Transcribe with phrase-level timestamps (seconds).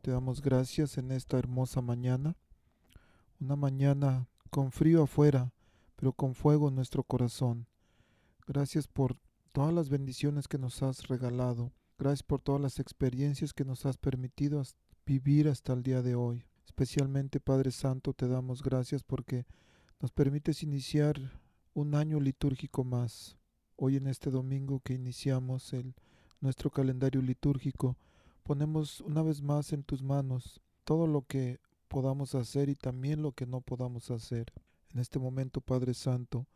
[0.00, 2.34] te damos gracias en esta hermosa mañana,
[3.38, 5.52] una mañana con frío afuera,
[5.96, 7.66] pero con fuego en nuestro corazón.
[8.46, 9.16] Gracias por
[9.52, 11.72] todas las bendiciones que nos has regalado.
[11.98, 14.62] Gracias por todas las experiencias que nos has permitido
[15.04, 16.46] vivir hasta el día de hoy.
[16.64, 19.44] Especialmente, Padre Santo, te damos gracias porque
[20.00, 21.40] nos permites iniciar
[21.74, 23.36] un año litúrgico más.
[23.76, 25.94] Hoy en este domingo que iniciamos el,
[26.40, 27.98] nuestro calendario litúrgico,
[28.50, 33.30] ponemos una vez más en tus manos todo lo que podamos hacer y también lo
[33.30, 34.52] que no podamos hacer.
[34.92, 36.48] En este momento, Padre Santo,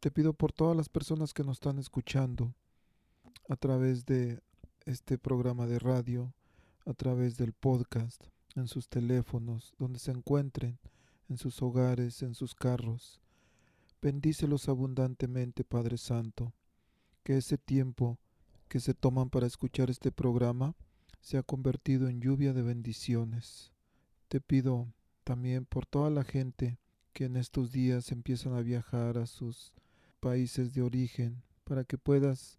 [0.00, 2.52] te pido por todas las personas que nos están escuchando
[3.48, 4.40] a través de
[4.86, 6.34] este programa de radio,
[6.84, 8.24] a través del podcast,
[8.56, 10.80] en sus teléfonos, donde se encuentren,
[11.28, 13.20] en sus hogares, en sus carros.
[14.02, 16.52] Bendícelos abundantemente, Padre Santo,
[17.22, 18.18] que ese tiempo
[18.66, 20.74] que se toman para escuchar este programa
[21.20, 23.72] se ha convertido en lluvia de bendiciones.
[24.28, 24.88] Te pido
[25.24, 26.78] también por toda la gente
[27.12, 29.72] que en estos días empiezan a viajar a sus
[30.20, 32.58] países de origen, para que puedas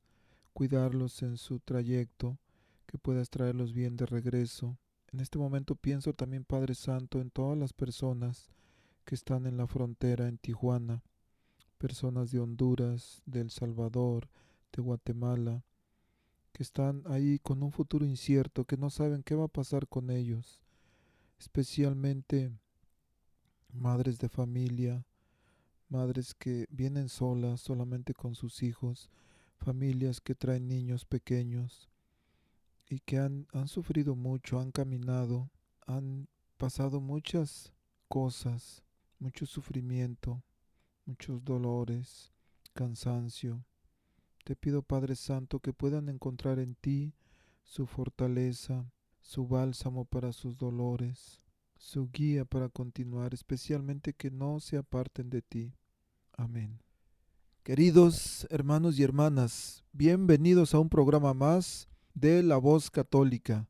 [0.53, 2.37] cuidarlos en su trayecto,
[2.85, 4.77] que puedas traerlos bien de regreso.
[5.11, 8.49] En este momento pienso también, Padre Santo, en todas las personas
[9.05, 11.03] que están en la frontera en Tijuana,
[11.77, 14.29] personas de Honduras, de El Salvador,
[14.71, 15.63] de Guatemala,
[16.51, 20.09] que están ahí con un futuro incierto, que no saben qué va a pasar con
[20.09, 20.61] ellos,
[21.39, 22.51] especialmente
[23.73, 25.05] madres de familia,
[25.89, 29.09] madres que vienen solas solamente con sus hijos,
[29.57, 31.89] familias que traen niños pequeños
[32.89, 35.49] y que han, han sufrido mucho, han caminado,
[35.85, 37.73] han pasado muchas
[38.07, 38.83] cosas,
[39.19, 40.43] mucho sufrimiento,
[41.05, 42.31] muchos dolores,
[42.73, 43.63] cansancio,
[44.43, 47.13] te pido, Padre Santo, que puedan encontrar en ti
[47.63, 48.91] su fortaleza,
[49.21, 51.41] su bálsamo para sus dolores,
[51.77, 55.73] su guía para continuar, especialmente que no se aparten de ti.
[56.33, 56.79] Amén.
[57.63, 63.67] Queridos hermanos y hermanas, bienvenidos a un programa más de La Voz Católica,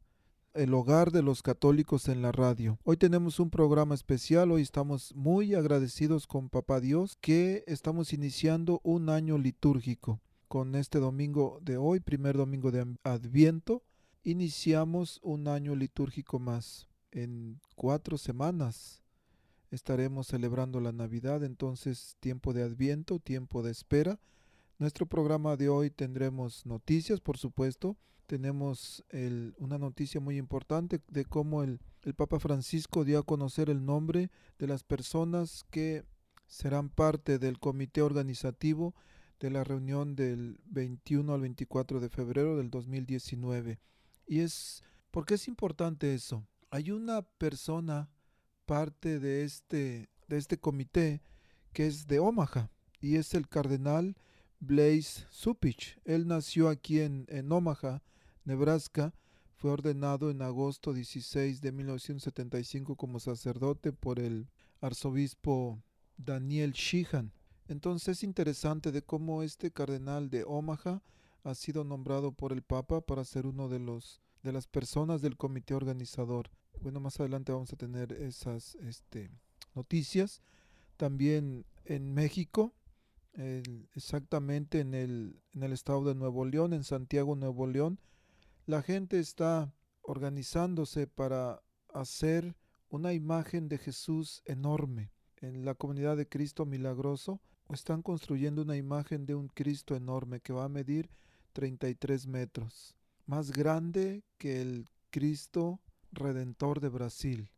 [0.53, 2.79] el hogar de los católicos en la radio.
[2.83, 8.79] Hoy tenemos un programa especial, hoy estamos muy agradecidos con Papá Dios que estamos iniciando
[8.83, 13.83] un año litúrgico con este domingo de hoy, primer domingo de Adviento,
[14.21, 16.89] iniciamos un año litúrgico más.
[17.09, 19.01] En cuatro semanas
[19.69, 24.19] estaremos celebrando la Navidad, entonces tiempo de Adviento, tiempo de espera.
[24.77, 27.95] Nuestro programa de hoy tendremos noticias, por supuesto.
[28.27, 29.05] Tenemos
[29.57, 31.79] una noticia muy importante de cómo el,
[32.17, 34.29] Papa Francisco dio a conocer el nombre
[34.59, 36.03] de las personas que
[36.45, 38.93] serán parte del comité organizativo
[39.41, 43.79] de la reunión del 21 al 24 de febrero del 2019.
[44.27, 46.47] Y es, ¿por qué es importante eso?
[46.69, 48.09] Hay una persona,
[48.67, 51.23] parte de este, de este comité,
[51.73, 52.69] que es de Omaha,
[53.01, 54.15] y es el cardenal
[54.59, 55.99] Blaise Supich.
[56.05, 58.03] Él nació aquí en, en Omaha,
[58.45, 59.13] Nebraska,
[59.55, 64.49] fue ordenado en agosto 16 de 1975 como sacerdote por el
[64.81, 65.83] arzobispo
[66.17, 67.33] Daniel Sheehan.
[67.71, 71.01] Entonces es interesante de cómo este cardenal de Omaha
[71.45, 75.37] ha sido nombrado por el Papa para ser uno de los de las personas del
[75.37, 76.49] comité organizador.
[76.81, 79.31] Bueno, más adelante vamos a tener esas este,
[79.73, 80.41] noticias.
[80.97, 82.73] También en México,
[83.95, 88.01] exactamente en el, en el estado de Nuevo León, en Santiago, Nuevo León,
[88.65, 91.63] la gente está organizándose para
[91.93, 92.53] hacer
[92.89, 97.39] una imagen de Jesús enorme en la comunidad de Cristo Milagroso
[97.73, 101.09] están construyendo una imagen de un Cristo enorme que va a medir
[101.53, 102.95] 33 metros,
[103.25, 105.79] más grande que el Cristo
[106.11, 107.49] Redentor de Brasil.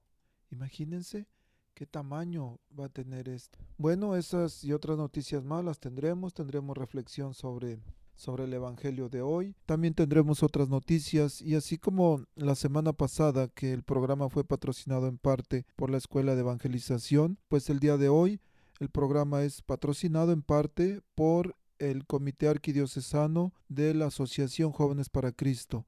[0.51, 1.27] Imagínense
[1.73, 3.59] qué tamaño va a tener esto.
[3.77, 7.79] Bueno, esas y otras noticias más las tendremos, tendremos reflexión sobre
[8.15, 9.55] sobre el Evangelio de hoy.
[9.65, 15.07] También tendremos otras noticias y así como la semana pasada que el programa fue patrocinado
[15.07, 18.39] en parte por la Escuela de Evangelización, pues el día de hoy
[18.79, 25.31] el programa es patrocinado en parte por el Comité Arquidiocesano de la Asociación Jóvenes para
[25.31, 25.85] Cristo.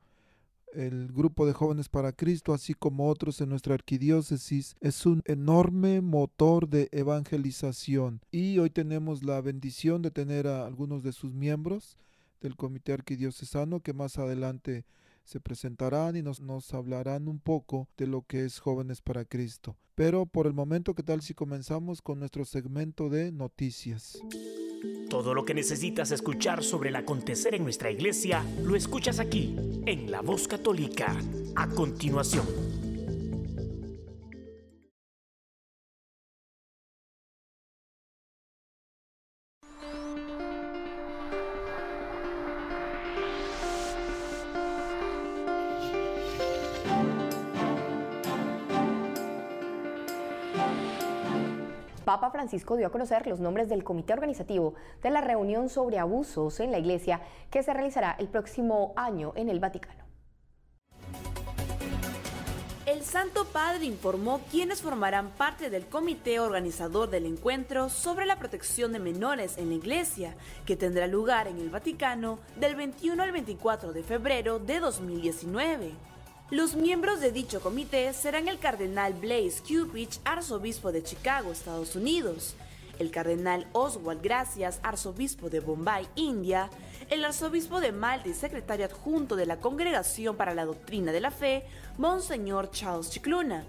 [0.73, 6.01] el grupo de jóvenes para Cristo, así como otros en nuestra arquidiócesis, es un enorme
[6.01, 8.19] motor de evangelización.
[8.29, 11.97] Y hoy tenemos la bendición de tener a algunos de sus miembros
[12.41, 14.83] del Comité Arquidiocesano que más adelante
[15.25, 19.75] se presentarán y nos, nos hablarán un poco de lo que es Jóvenes para Cristo.
[19.95, 24.19] Pero por el momento, ¿qué tal si comenzamos con nuestro segmento de noticias?
[25.09, 29.55] Todo lo que necesitas escuchar sobre el acontecer en nuestra iglesia, lo escuchas aquí,
[29.85, 31.15] en La Voz Católica.
[31.55, 32.84] A continuación.
[52.05, 56.59] Papa Francisco dio a conocer los nombres del comité organizativo de la reunión sobre abusos
[56.59, 60.05] en la Iglesia que se realizará el próximo año en el Vaticano.
[62.85, 68.93] El Santo Padre informó quiénes formarán parte del comité organizador del encuentro sobre la protección
[68.93, 70.35] de menores en la Iglesia,
[70.67, 76.14] que tendrá lugar en el Vaticano del 21 al 24 de febrero de 2019.
[76.51, 82.55] Los miembros de dicho comité serán el cardenal Blaise Cupich, arzobispo de Chicago, Estados Unidos,
[82.99, 86.69] el cardenal Oswald Gracias, arzobispo de Bombay, India,
[87.09, 91.31] el arzobispo de Malta y secretario adjunto de la Congregación para la Doctrina de la
[91.31, 91.65] Fe,
[91.97, 93.65] Monseñor Charles Chicluna,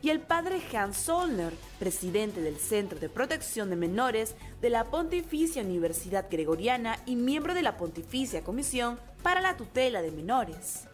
[0.00, 5.62] y el padre Hans Solner, presidente del Centro de Protección de Menores de la Pontificia
[5.62, 10.86] Universidad Gregoriana y miembro de la Pontificia Comisión para la Tutela de Menores.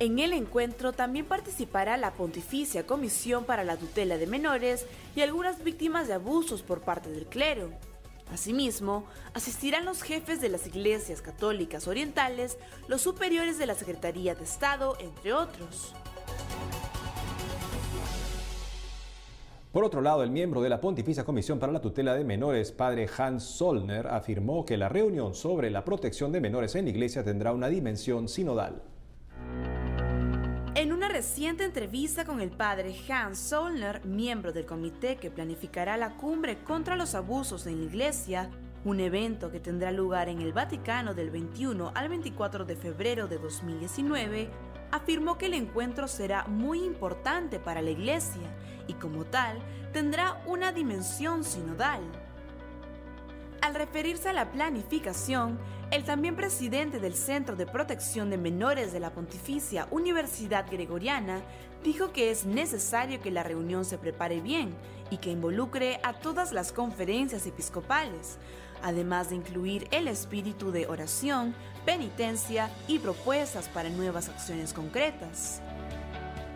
[0.00, 5.62] En el encuentro también participará la Pontificia Comisión para la Tutela de Menores y algunas
[5.62, 7.70] víctimas de abusos por parte del clero.
[8.32, 9.04] Asimismo,
[9.34, 12.58] asistirán los jefes de las iglesias católicas orientales,
[12.88, 15.94] los superiores de la Secretaría de Estado, entre otros.
[19.70, 23.08] Por otro lado, el miembro de la Pontificia Comisión para la Tutela de Menores, padre
[23.16, 27.52] Hans Solner, afirmó que la reunión sobre la protección de menores en la iglesia tendrá
[27.52, 28.82] una dimensión sinodal.
[30.76, 36.16] En una reciente entrevista con el padre Hans Solner, miembro del comité que planificará la
[36.16, 38.50] cumbre contra los abusos en la iglesia,
[38.84, 43.38] un evento que tendrá lugar en el Vaticano del 21 al 24 de febrero de
[43.38, 44.50] 2019,
[44.90, 48.42] afirmó que el encuentro será muy importante para la iglesia
[48.88, 49.60] y como tal
[49.92, 52.02] tendrá una dimensión sinodal.
[53.64, 55.58] Al referirse a la planificación,
[55.90, 61.40] el también presidente del Centro de Protección de Menores de la Pontificia Universidad Gregoriana
[61.82, 64.74] dijo que es necesario que la reunión se prepare bien
[65.08, 68.36] y que involucre a todas las conferencias episcopales,
[68.82, 71.54] además de incluir el espíritu de oración,
[71.86, 75.62] penitencia y propuestas para nuevas acciones concretas.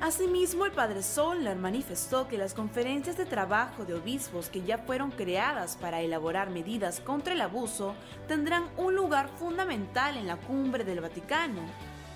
[0.01, 5.11] Asimismo, el padre Soller manifestó que las conferencias de trabajo de obispos que ya fueron
[5.11, 7.97] creadas para elaborar medidas contra el abuso
[8.29, 11.63] tendrán un lugar fundamental en la cumbre del Vaticano,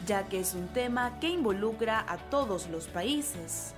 [0.07, 3.75] ya que es un tema que involucra a todos los países.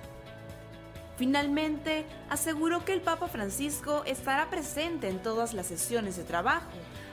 [1.17, 6.69] Finalmente, aseguró que el Papa Francisco estará presente en todas las sesiones de trabajo,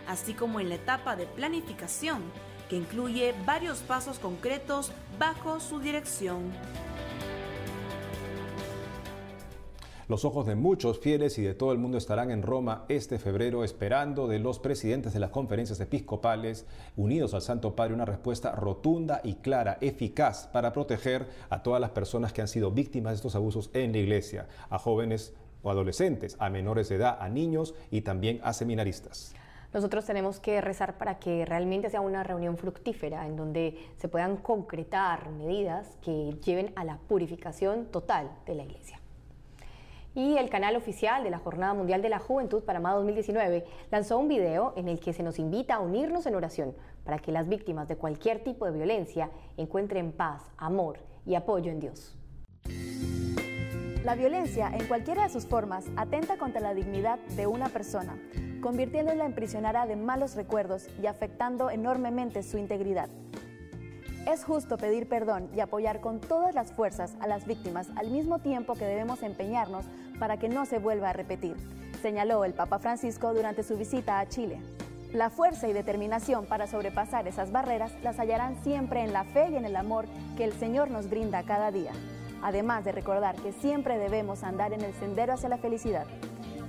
[0.08, 2.22] así como en la etapa de planificación,
[2.72, 6.50] que incluye varios pasos concretos bajo su dirección.
[10.08, 13.62] Los ojos de muchos fieles y de todo el mundo estarán en Roma este febrero
[13.62, 16.64] esperando de los presidentes de las conferencias episcopales
[16.96, 21.90] unidos al Santo Padre una respuesta rotunda y clara, eficaz para proteger a todas las
[21.90, 26.36] personas que han sido víctimas de estos abusos en la iglesia, a jóvenes o adolescentes,
[26.38, 29.34] a menores de edad, a niños y también a seminaristas.
[29.72, 34.36] Nosotros tenemos que rezar para que realmente sea una reunión fructífera en donde se puedan
[34.36, 39.00] concretar medidas que lleven a la purificación total de la iglesia.
[40.14, 44.28] Y el canal oficial de la Jornada Mundial de la Juventud Panamá 2019 lanzó un
[44.28, 47.88] video en el que se nos invita a unirnos en oración para que las víctimas
[47.88, 52.14] de cualquier tipo de violencia encuentren paz, amor y apoyo en Dios.
[54.04, 58.18] La violencia, en cualquiera de sus formas, atenta contra la dignidad de una persona,
[58.60, 63.08] convirtiéndola en prisionera de malos recuerdos y afectando enormemente su integridad.
[64.26, 68.40] Es justo pedir perdón y apoyar con todas las fuerzas a las víctimas al mismo
[68.40, 69.84] tiempo que debemos empeñarnos
[70.18, 71.56] para que no se vuelva a repetir,
[72.02, 74.58] señaló el Papa Francisco durante su visita a Chile.
[75.12, 79.56] La fuerza y determinación para sobrepasar esas barreras las hallarán siempre en la fe y
[79.56, 80.06] en el amor
[80.36, 81.92] que el Señor nos brinda cada día,
[82.42, 86.06] además de recordar que siempre debemos andar en el sendero hacia la felicidad.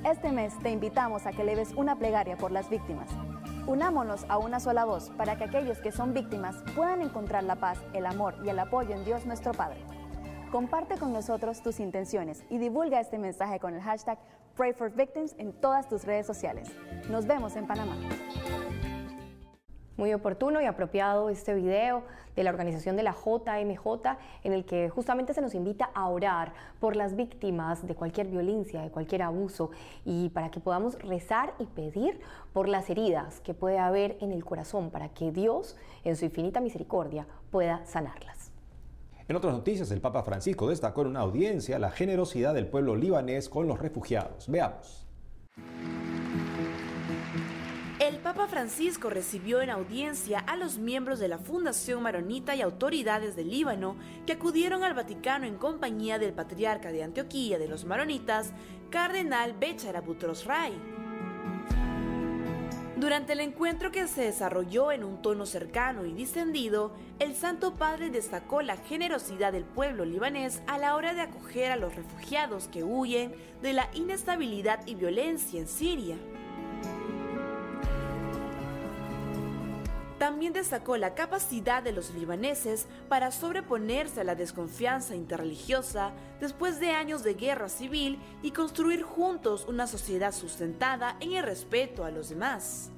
[0.06, 3.10] Este mes te invitamos a que leves una plegaria por las víctimas.
[3.66, 7.80] Unámonos a una sola voz para que aquellos que son víctimas puedan encontrar la paz,
[7.94, 9.80] el amor y el apoyo en Dios nuestro Padre.
[10.52, 14.20] Comparte con nosotros tus intenciones y divulga este mensaje con el hashtag
[14.56, 16.70] Pray for Victims en todas tus redes sociales.
[17.10, 17.96] Nos vemos en Panamá.
[19.96, 22.04] Muy oportuno y apropiado este video
[22.36, 26.54] de la organización de la JMJ en el que justamente se nos invita a orar
[26.80, 29.70] por las víctimas de cualquier violencia, de cualquier abuso
[30.04, 32.20] y para que podamos rezar y pedir
[32.54, 36.60] por las heridas que puede haber en el corazón para que Dios en su infinita
[36.60, 38.52] misericordia pueda sanarlas.
[39.28, 43.48] En otras noticias, el Papa Francisco destacó en una audiencia la generosidad del pueblo libanés
[43.48, 44.50] con los refugiados.
[44.50, 45.08] Veamos.
[48.34, 53.52] Papa Francisco recibió en audiencia a los miembros de la Fundación Maronita y autoridades del
[53.52, 58.52] Líbano que acudieron al Vaticano en compañía del patriarca de Antioquía de los Maronitas,
[58.90, 60.74] Cardenal Bechara Butros Ray.
[62.98, 68.10] Durante el encuentro que se desarrolló en un tono cercano y distendido, el Santo Padre
[68.10, 72.84] destacó la generosidad del pueblo libanés a la hora de acoger a los refugiados que
[72.84, 76.18] huyen de la inestabilidad y violencia en Siria.
[80.24, 86.92] También destacó la capacidad de los libaneses para sobreponerse a la desconfianza interreligiosa después de
[86.92, 92.30] años de guerra civil y construir juntos una sociedad sustentada en el respeto a los
[92.30, 92.90] demás.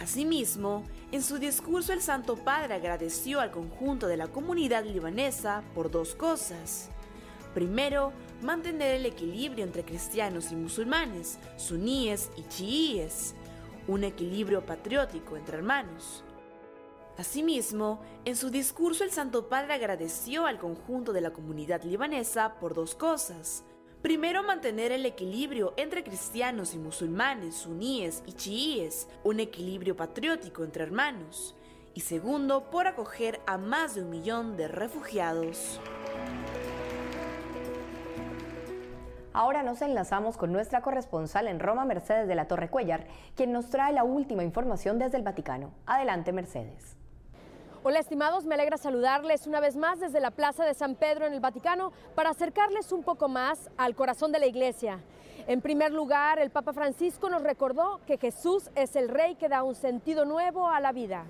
[0.00, 5.92] Asimismo, en su discurso el Santo Padre agradeció al conjunto de la comunidad libanesa por
[5.92, 6.90] dos cosas.
[7.54, 8.12] Primero,
[8.42, 13.36] mantener el equilibrio entre cristianos y musulmanes, suníes y chiíes
[13.88, 16.24] un equilibrio patriótico entre hermanos.
[17.16, 22.72] Asimismo, en su discurso el Santo Padre agradeció al conjunto de la comunidad libanesa por
[22.72, 23.64] dos cosas.
[24.00, 30.84] Primero, mantener el equilibrio entre cristianos y musulmanes, suníes y chiíes, un equilibrio patriótico entre
[30.84, 31.54] hermanos.
[31.92, 35.78] Y segundo, por acoger a más de un millón de refugiados.
[39.32, 43.06] Ahora nos enlazamos con nuestra corresponsal en Roma, Mercedes de la Torre Cuellar,
[43.36, 45.70] quien nos trae la última información desde el Vaticano.
[45.86, 46.96] Adelante, Mercedes.
[47.84, 51.32] Hola estimados, me alegra saludarles una vez más desde la Plaza de San Pedro en
[51.32, 54.98] el Vaticano para acercarles un poco más al corazón de la Iglesia.
[55.46, 59.62] En primer lugar, el Papa Francisco nos recordó que Jesús es el Rey que da
[59.62, 61.24] un sentido nuevo a la vida.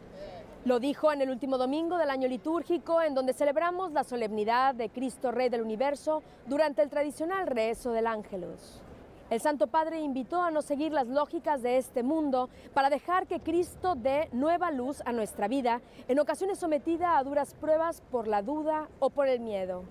[0.66, 4.90] Lo dijo en el último domingo del año litúrgico, en donde celebramos la solemnidad de
[4.90, 8.82] Cristo Rey del Universo durante el tradicional rezo del Ángelus.
[9.30, 13.40] El Santo Padre invitó a no seguir las lógicas de este mundo para dejar que
[13.40, 18.42] Cristo dé nueva luz a nuestra vida, en ocasiones sometida a duras pruebas por la
[18.42, 19.84] duda o por el miedo.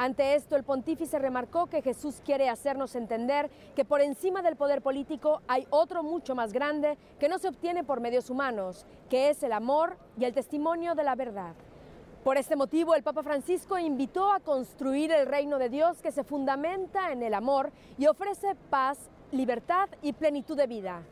[0.00, 4.80] Ante esto, el pontífice remarcó que Jesús quiere hacernos entender que por encima del poder
[4.80, 9.42] político hay otro mucho más grande que no se obtiene por medios humanos, que es
[9.42, 11.52] el amor y el testimonio de la verdad.
[12.24, 16.24] Por este motivo, el Papa Francisco invitó a construir el reino de Dios que se
[16.24, 21.02] fundamenta en el amor y ofrece paz, libertad y plenitud de vida.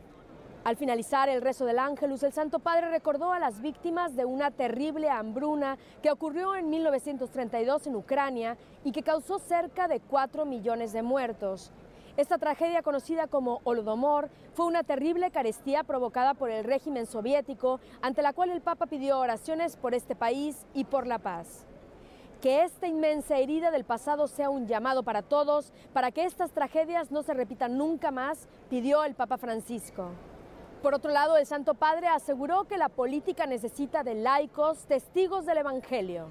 [0.65, 4.51] Al finalizar el rezo del Ángelus, el Santo Padre recordó a las víctimas de una
[4.51, 10.91] terrible hambruna que ocurrió en 1932 en Ucrania y que causó cerca de 4 millones
[10.91, 11.71] de muertos.
[12.17, 18.21] Esta tragedia conocida como Holodomor fue una terrible carestía provocada por el régimen soviético, ante
[18.21, 21.65] la cual el Papa pidió oraciones por este país y por la paz.
[22.41, 27.11] Que esta inmensa herida del pasado sea un llamado para todos, para que estas tragedias
[27.11, 30.09] no se repitan nunca más, pidió el Papa Francisco.
[30.81, 35.57] Por otro lado, el Santo Padre aseguró que la política necesita de laicos, testigos del
[35.57, 36.29] Evangelio.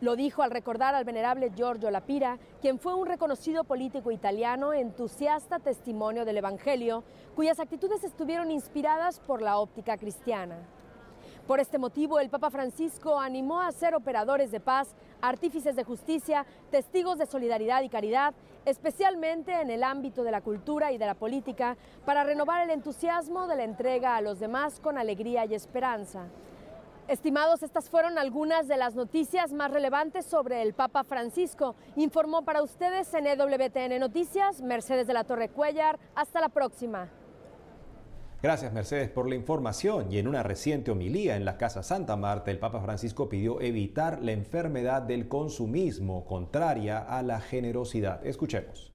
[0.00, 5.58] Lo dijo al recordar al venerable Giorgio Lapira, quien fue un reconocido político italiano entusiasta
[5.58, 7.02] testimonio del Evangelio,
[7.34, 10.58] cuyas actitudes estuvieron inspiradas por la óptica cristiana.
[11.48, 16.46] Por este motivo, el Papa Francisco animó a ser operadores de paz, artífices de justicia,
[16.70, 18.32] testigos de solidaridad y caridad,
[18.64, 23.46] especialmente en el ámbito de la cultura y de la política, para renovar el entusiasmo
[23.46, 26.26] de la entrega a los demás con alegría y esperanza.
[27.08, 31.74] Estimados, estas fueron algunas de las noticias más relevantes sobre el Papa Francisco.
[31.96, 35.98] Informó para ustedes en EWTN Noticias, Mercedes de la Torre Cuellar.
[36.14, 37.08] Hasta la próxima.
[38.42, 42.50] Gracias Mercedes por la información y en una reciente homilía en la Casa Santa Marta
[42.50, 48.26] el Papa Francisco pidió evitar la enfermedad del consumismo contraria a la generosidad.
[48.26, 48.90] Escuchemos.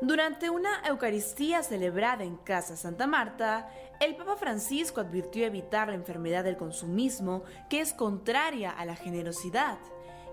[0.00, 3.68] Durante una Eucaristía celebrada en Casa Santa Marta,
[4.00, 9.76] el Papa Francisco advirtió evitar la enfermedad del consumismo que es contraria a la generosidad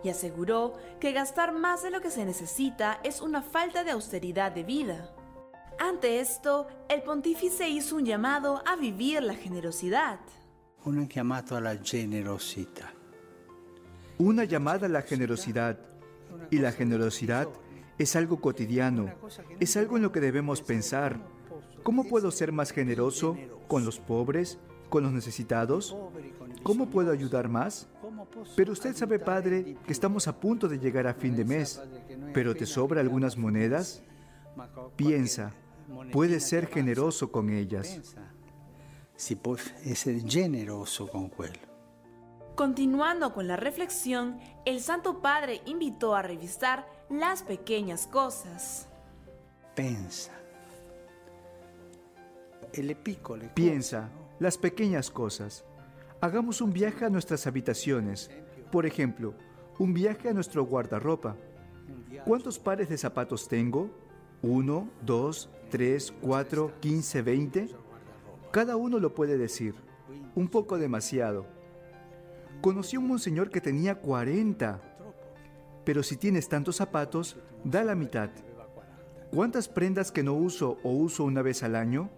[0.02, 4.54] y aseguró que gastar más de lo que se necesita es una falta de austeridad
[4.54, 5.14] de vida.
[5.84, 10.20] Ante esto, el pontífice hizo un llamado a vivir la generosidad.
[10.86, 12.92] Un llamado a la generosidad.
[14.20, 15.80] Una llamada a la generosidad.
[16.52, 17.48] Y la generosidad
[17.98, 19.12] es algo cotidiano,
[19.60, 21.20] es algo en lo que debemos pensar.
[21.82, 23.36] ¿Cómo puedo ser más generoso
[23.68, 24.60] con los pobres,
[24.90, 25.98] con los necesitados?
[26.62, 27.88] ¿Cómo puedo ayudar más?
[28.56, 31.82] Pero usted sabe, Padre, que estamos a punto de llegar a fin de mes.
[32.36, 34.04] ¿Pero te sobra algunas monedas?
[34.96, 35.54] Piensa,
[36.12, 38.16] puedes ser generoso con ellas.
[39.16, 41.72] Si puedes ser generoso con quello.
[42.56, 48.88] Continuando con la reflexión, el Santo Padre invitó a revisar las pequeñas cosas.
[49.76, 50.32] Pensa.
[53.54, 55.66] Piensa, las pequeñas cosas.
[56.22, 58.30] Hagamos un viaje a nuestras habitaciones.
[58.72, 59.34] Por ejemplo,
[59.80, 61.36] un viaje a nuestro guardarropa.
[62.26, 63.90] ¿Cuántos pares de zapatos tengo?
[64.44, 67.70] ¿Uno, dos, tres, cuatro, quince, veinte?
[68.52, 69.76] Cada uno lo puede decir.
[70.34, 71.46] Un poco demasiado.
[72.62, 74.82] Conocí a un monseñor que tenía 40.
[75.86, 78.32] Pero si tienes tantos zapatos, da la mitad.
[79.32, 82.10] ¿Cuántas prendas que no uso o uso una vez al año?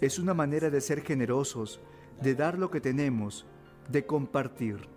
[0.00, 1.80] Es una manera de ser generosos,
[2.22, 3.44] de dar lo que tenemos,
[3.88, 4.88] de compartir.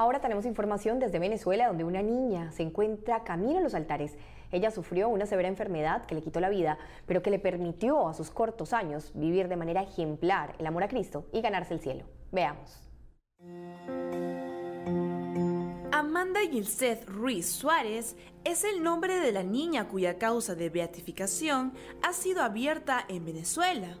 [0.00, 4.16] Ahora tenemos información desde Venezuela, donde una niña se encuentra camino a los altares.
[4.50, 8.14] Ella sufrió una severa enfermedad que le quitó la vida, pero que le permitió a
[8.14, 12.06] sus cortos años vivir de manera ejemplar el amor a Cristo y ganarse el cielo.
[12.32, 12.80] Veamos.
[15.92, 22.14] Amanda Gilceth Ruiz Suárez es el nombre de la niña cuya causa de beatificación ha
[22.14, 23.98] sido abierta en Venezuela.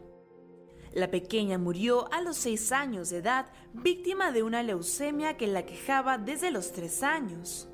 [0.92, 5.64] La pequeña murió a los 6 años de edad víctima de una leucemia que la
[5.64, 7.68] quejaba desde los 3 años.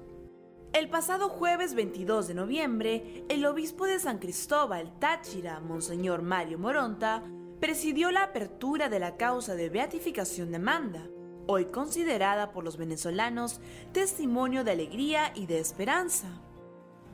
[0.73, 7.23] El pasado jueves 22 de noviembre, el obispo de San Cristóbal, Táchira, Monseñor Mario Moronta,
[7.61, 11.09] presidió la apertura de la causa de beatificación de Amanda
[11.47, 13.61] hoy considerada por los venezolanos
[13.93, 16.29] testimonio de alegría y de esperanza.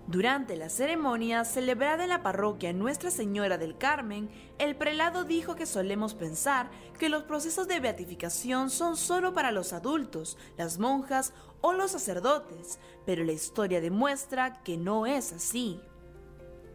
[0.09, 5.65] Durante la ceremonia celebrada en la parroquia Nuestra Señora del Carmen, el prelado dijo que
[5.65, 11.73] solemos pensar que los procesos de beatificación son solo para los adultos, las monjas o
[11.73, 15.81] los sacerdotes, pero la historia demuestra que no es así.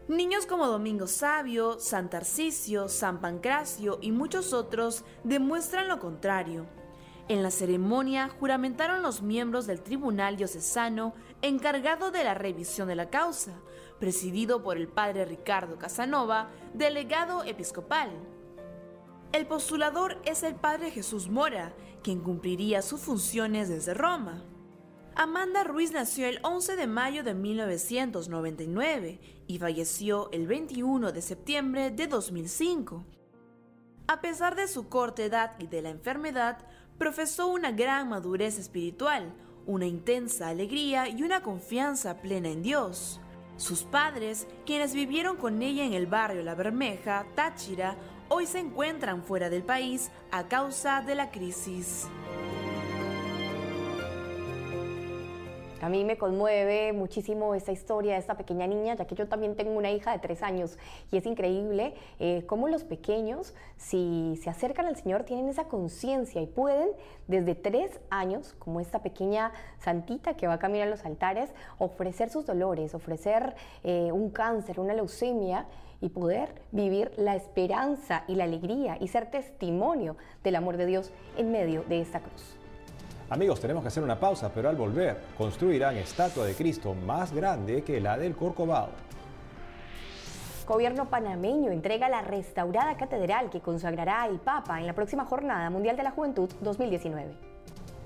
[0.07, 6.65] Niños como Domingo Sabio, San Tarcisio, San Pancracio y muchos otros demuestran lo contrario.
[7.27, 13.09] En la ceremonia juramentaron los miembros del Tribunal Diocesano encargado de la revisión de la
[13.09, 13.59] causa,
[13.99, 18.11] presidido por el padre Ricardo Casanova, delegado episcopal.
[19.31, 24.43] El postulador es el padre Jesús Mora, quien cumpliría sus funciones desde Roma.
[25.15, 31.89] Amanda Ruiz nació el 11 de mayo de 1999 y falleció el 21 de septiembre
[31.89, 33.03] de 2005.
[34.07, 36.59] A pesar de su corta edad y de la enfermedad,
[36.97, 39.33] profesó una gran madurez espiritual,
[39.67, 43.21] una intensa alegría y una confianza plena en Dios.
[43.57, 47.95] Sus padres, quienes vivieron con ella en el barrio La Bermeja, Táchira,
[48.29, 52.07] hoy se encuentran fuera del país a causa de la crisis.
[55.81, 59.55] A mí me conmueve muchísimo esta historia de esta pequeña niña, ya que yo también
[59.55, 60.79] tengo una hija de tres años
[61.11, 66.41] y es increíble eh, cómo los pequeños, si se acercan al Señor, tienen esa conciencia
[66.41, 66.89] y pueden
[67.27, 72.31] desde tres años, como esta pequeña santita que va a caminar a los altares, ofrecer
[72.31, 75.67] sus dolores, ofrecer eh, un cáncer, una leucemia
[76.01, 81.11] y poder vivir la esperanza y la alegría y ser testimonio del amor de Dios
[81.37, 82.56] en medio de esta cruz.
[83.29, 87.83] Amigos, tenemos que hacer una pausa, pero al volver construirán estatua de Cristo más grande
[87.83, 88.91] que la del Corcovado.
[90.65, 95.97] Gobierno panameño entrega la restaurada catedral que consagrará el Papa en la próxima Jornada Mundial
[95.97, 97.35] de la Juventud 2019.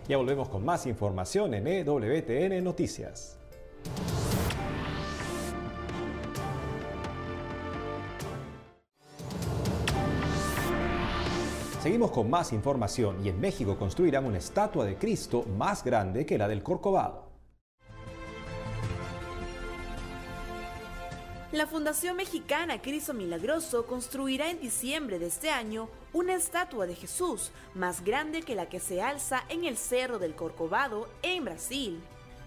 [0.08, 3.41] Ya volvemos con más información en EWTN Noticias.
[11.82, 16.38] Seguimos con más información y en México construirán una estatua de Cristo más grande que
[16.38, 17.32] la del Corcovado.
[21.52, 27.52] La Fundación Mexicana Cristo Milagroso construirá en diciembre de este año una estatua de Jesús
[27.74, 32.00] más grande que la que se alza en el Cerro del Corcovado en Brasil.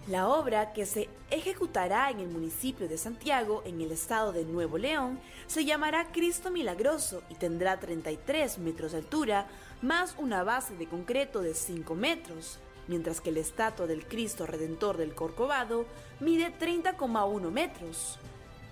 [0.07, 4.77] La obra, que se ejecutará en el municipio de Santiago, en el estado de Nuevo
[4.77, 9.47] León, se llamará Cristo Milagroso y tendrá 33 metros de altura,
[9.81, 12.59] más una base de concreto de 5 metros.
[12.87, 15.87] mientras que la estatua del Cristo Redentor del Corcovado
[16.19, 18.19] mide 30,1 metros.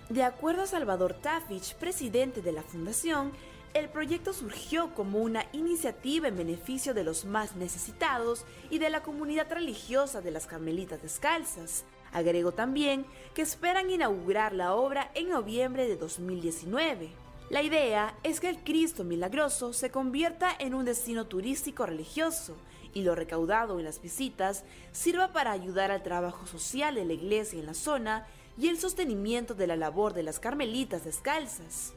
[0.09, 3.31] De acuerdo a Salvador Tafich, presidente de la fundación,
[3.73, 9.01] el proyecto surgió como una iniciativa en beneficio de los más necesitados y de la
[9.01, 11.83] comunidad religiosa de las Carmelitas Descalzas.
[12.11, 17.09] Agregó también que esperan inaugurar la obra en noviembre de 2019.
[17.49, 22.55] La idea es que el Cristo Milagroso se convierta en un destino turístico religioso
[22.93, 27.59] y lo recaudado en las visitas sirva para ayudar al trabajo social de la iglesia
[27.59, 31.93] en la zona y el sostenimiento de la labor de las Carmelitas Descalzas.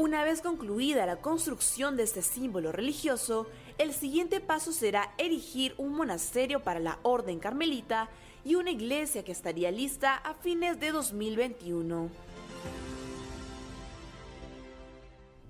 [0.00, 5.92] Una vez concluida la construcción de este símbolo religioso, el siguiente paso será erigir un
[5.92, 8.08] monasterio para la Orden Carmelita
[8.42, 12.08] y una iglesia que estaría lista a fines de 2021.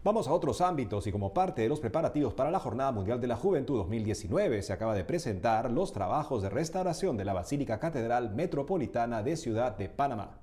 [0.03, 3.29] Vamos a otros ámbitos y como parte de los preparativos para la Jornada Mundial de
[3.29, 8.35] la Juventud 2019 se acaba de presentar los trabajos de restauración de la Basílica Catedral
[8.35, 10.41] Metropolitana de Ciudad de Panamá.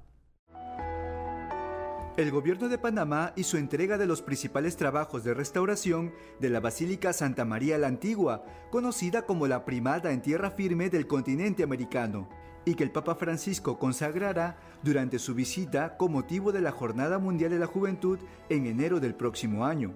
[2.17, 7.13] El gobierno de Panamá hizo entrega de los principales trabajos de restauración de la Basílica
[7.13, 12.27] Santa María la Antigua, conocida como la primada en tierra firme del continente americano,
[12.65, 17.51] y que el Papa Francisco consagrará durante su visita con motivo de la Jornada Mundial
[17.51, 18.17] de la Juventud
[18.49, 19.93] en enero del próximo año.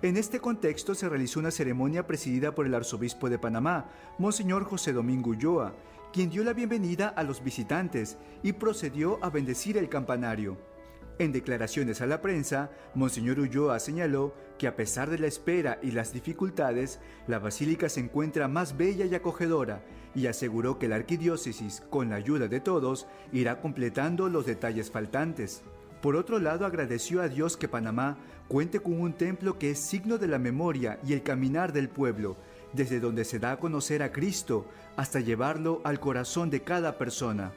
[0.00, 4.94] En este contexto se realizó una ceremonia presidida por el arzobispo de Panamá, Monseñor José
[4.94, 5.74] Domingo Ulloa,
[6.14, 10.56] quien dio la bienvenida a los visitantes y procedió a bendecir el campanario.
[11.18, 15.90] En declaraciones a la prensa, Monseñor Ulloa señaló que a pesar de la espera y
[15.90, 19.82] las dificultades, la basílica se encuentra más bella y acogedora
[20.14, 25.62] y aseguró que la arquidiócesis, con la ayuda de todos, irá completando los detalles faltantes.
[26.00, 30.18] Por otro lado, agradeció a Dios que Panamá cuente con un templo que es signo
[30.18, 32.36] de la memoria y el caminar del pueblo,
[32.72, 37.52] desde donde se da a conocer a Cristo hasta llevarlo al corazón de cada persona.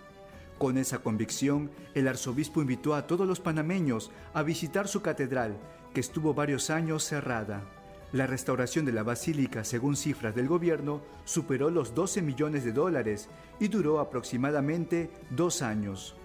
[0.62, 5.58] Con esa convicción, el arzobispo invitó a todos los panameños a visitar su catedral,
[5.92, 7.64] que estuvo varios años cerrada.
[8.12, 13.28] La restauración de la basílica, según cifras del gobierno, superó los 12 millones de dólares
[13.60, 16.16] y duró aproximadamente dos años.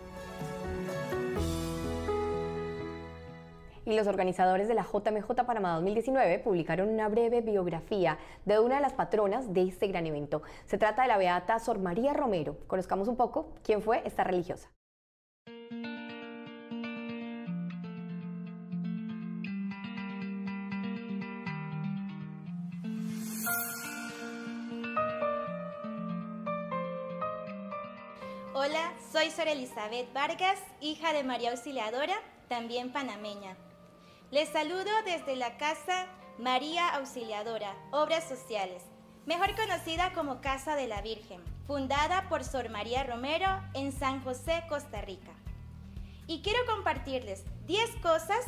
[3.87, 8.81] Y los organizadores de la JMJ Panamá 2019 publicaron una breve biografía de una de
[8.83, 10.43] las patronas de este gran evento.
[10.67, 12.59] Se trata de la beata Sor María Romero.
[12.67, 14.71] Conozcamos un poco quién fue esta religiosa.
[28.53, 32.15] Hola, soy Sor Elizabeth Vargas, hija de María Auxiliadora,
[32.49, 33.57] también panameña.
[34.33, 38.83] Les saludo desde la Casa María Auxiliadora, Obras Sociales,
[39.25, 44.65] mejor conocida como Casa de la Virgen, fundada por Sor María Romero en San José,
[44.69, 45.31] Costa Rica.
[46.27, 48.45] Y quiero compartirles 10 cosas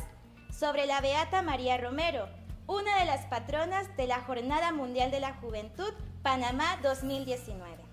[0.51, 2.27] sobre la Beata María Romero,
[2.67, 7.88] una de las patronas de la Jornada Mundial de la Juventud Panamá 2019.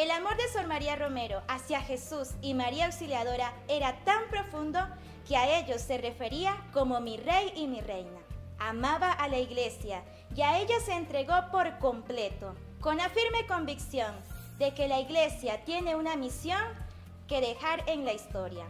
[0.00, 4.80] El amor de Sor María Romero hacia Jesús y María Auxiliadora era tan profundo
[5.28, 8.18] que a ellos se refería como mi rey y mi reina.
[8.58, 10.02] Amaba a la iglesia
[10.34, 14.14] y a ella se entregó por completo, con la firme convicción
[14.56, 16.62] de que la iglesia tiene una misión
[17.28, 18.64] que dejar en la historia.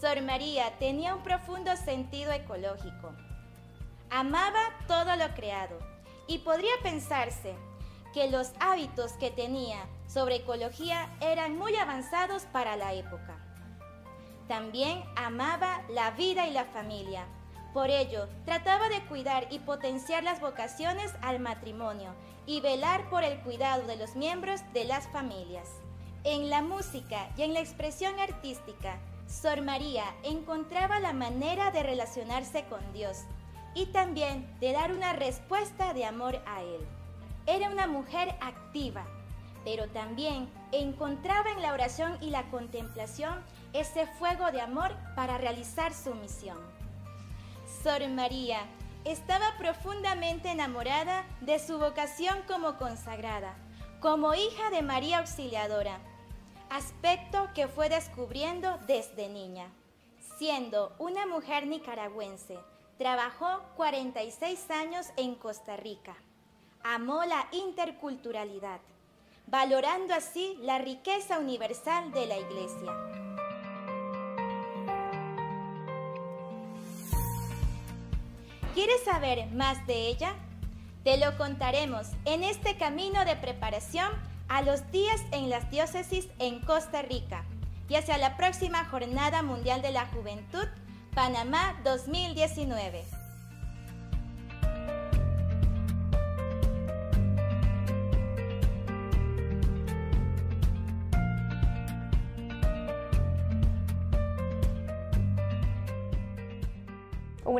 [0.00, 3.12] Sor María tenía un profundo sentido ecológico.
[4.10, 5.78] Amaba todo lo creado
[6.26, 7.54] y podría pensarse
[8.12, 13.38] que los hábitos que tenía sobre ecología eran muy avanzados para la época.
[14.48, 17.26] También amaba la vida y la familia.
[17.72, 22.12] Por ello, trataba de cuidar y potenciar las vocaciones al matrimonio
[22.44, 25.68] y velar por el cuidado de los miembros de las familias.
[26.24, 32.64] En la música y en la expresión artística, Sor María encontraba la manera de relacionarse
[32.64, 33.18] con Dios
[33.76, 36.80] y también de dar una respuesta de amor a Él.
[37.46, 39.06] Era una mujer activa,
[39.64, 45.94] pero también encontraba en la oración y la contemplación ese fuego de amor para realizar
[45.94, 46.58] su misión.
[47.82, 48.60] Sor María
[49.04, 53.54] estaba profundamente enamorada de su vocación como consagrada,
[54.00, 55.98] como hija de María Auxiliadora,
[56.70, 59.70] aspecto que fue descubriendo desde niña.
[60.38, 62.58] Siendo una mujer nicaragüense,
[62.98, 66.14] trabajó 46 años en Costa Rica.
[66.82, 68.80] Amó la interculturalidad,
[69.50, 72.92] valorando así la riqueza universal de la Iglesia.
[78.74, 80.34] ¿Quieres saber más de ella?
[81.02, 84.08] Te lo contaremos en este camino de preparación
[84.48, 87.44] a los días en las diócesis en Costa Rica
[87.88, 90.66] y hacia la próxima Jornada Mundial de la Juventud,
[91.14, 93.19] Panamá 2019.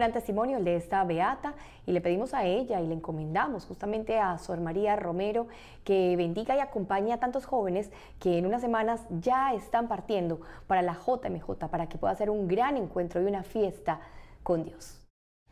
[0.01, 1.55] Gran testimonio el de esta beata
[1.87, 5.47] y le pedimos a ella y le encomendamos justamente a Sor María Romero
[5.85, 10.81] que bendiga y acompañe a tantos jóvenes que en unas semanas ya están partiendo para
[10.81, 14.01] la JMJ para que pueda ser un gran encuentro y una fiesta
[14.43, 14.97] con Dios.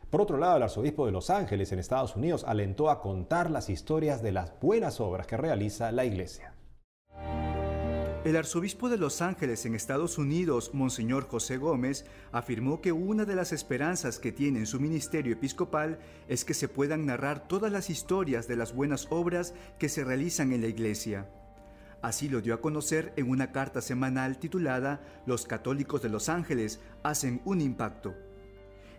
[0.09, 3.69] Por otro lado, el arzobispo de Los Ángeles en Estados Unidos alentó a contar las
[3.69, 6.55] historias de las buenas obras que realiza la iglesia.
[8.25, 12.03] El arzobispo de Los Ángeles en Estados Unidos, Monseñor José Gómez,
[12.33, 16.67] afirmó que una de las esperanzas que tiene en su ministerio episcopal es que se
[16.67, 21.29] puedan narrar todas las historias de las buenas obras que se realizan en la iglesia.
[22.01, 26.81] Así lo dio a conocer en una carta semanal titulada Los católicos de Los Ángeles
[27.03, 28.15] hacen un impacto.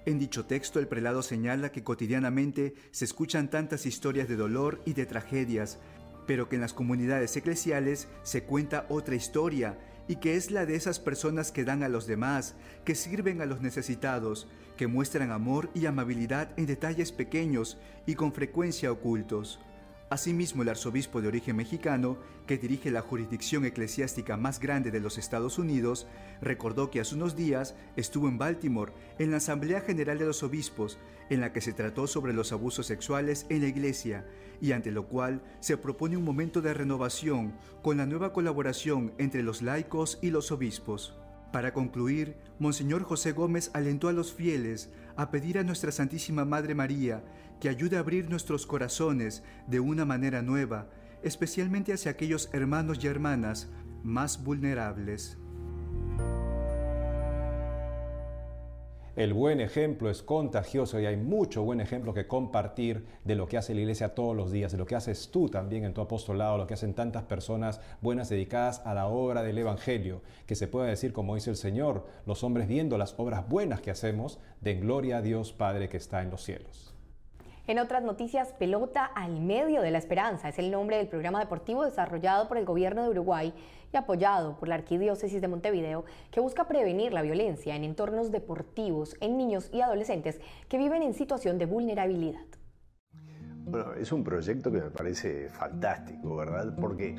[0.07, 4.95] En dicho texto el prelado señala que cotidianamente se escuchan tantas historias de dolor y
[4.95, 5.79] de tragedias,
[6.27, 9.79] pero que en las comunidades eclesiales se cuenta otra historia
[10.09, 12.55] y que es la de esas personas que dan a los demás,
[12.85, 18.33] que sirven a los necesitados, que muestran amor y amabilidad en detalles pequeños y con
[18.33, 19.61] frecuencia ocultos.
[20.11, 22.19] Asimismo, el arzobispo de origen mexicano,
[22.49, 26.09] que dirige la jurisdicción eclesiástica más grande de los Estados Unidos,
[26.43, 30.99] recordó que hace unos días estuvo en Baltimore en la Asamblea General de los Obispos,
[31.31, 34.27] en la que se trató sobre los abusos sexuales en la iglesia,
[34.61, 39.45] y ante lo cual se propone un momento de renovación con la nueva colaboración entre
[39.45, 41.15] los laicos y los obispos.
[41.53, 46.75] Para concluir, Monseñor José Gómez alentó a los fieles a pedir a nuestra Santísima Madre
[46.75, 47.25] María
[47.61, 50.89] que ayude a abrir nuestros corazones de una manera nueva,
[51.23, 53.69] especialmente hacia aquellos hermanos y hermanas
[54.03, 55.39] más vulnerables.
[59.17, 63.59] El buen ejemplo es contagioso y hay mucho buen ejemplo que compartir de lo que
[63.59, 66.57] hace la iglesia todos los días, de lo que haces tú también en tu apostolado,
[66.57, 70.89] lo que hacen tantas personas buenas dedicadas a la obra del Evangelio, que se puede
[70.89, 75.19] decir, como dice el Señor, los hombres viendo las obras buenas que hacemos, den gloria
[75.19, 76.90] a Dios Padre que está en los cielos.
[77.71, 81.85] En otras noticias, Pelota al medio de la esperanza es el nombre del programa deportivo
[81.85, 83.55] desarrollado por el gobierno de Uruguay
[83.93, 89.17] y apoyado por la Arquidiócesis de Montevideo, que busca prevenir la violencia en entornos deportivos
[89.21, 92.45] en niños y adolescentes que viven en situación de vulnerabilidad.
[93.67, 96.75] Bueno, es un proyecto que me parece fantástico, ¿verdad?
[96.75, 97.15] Porque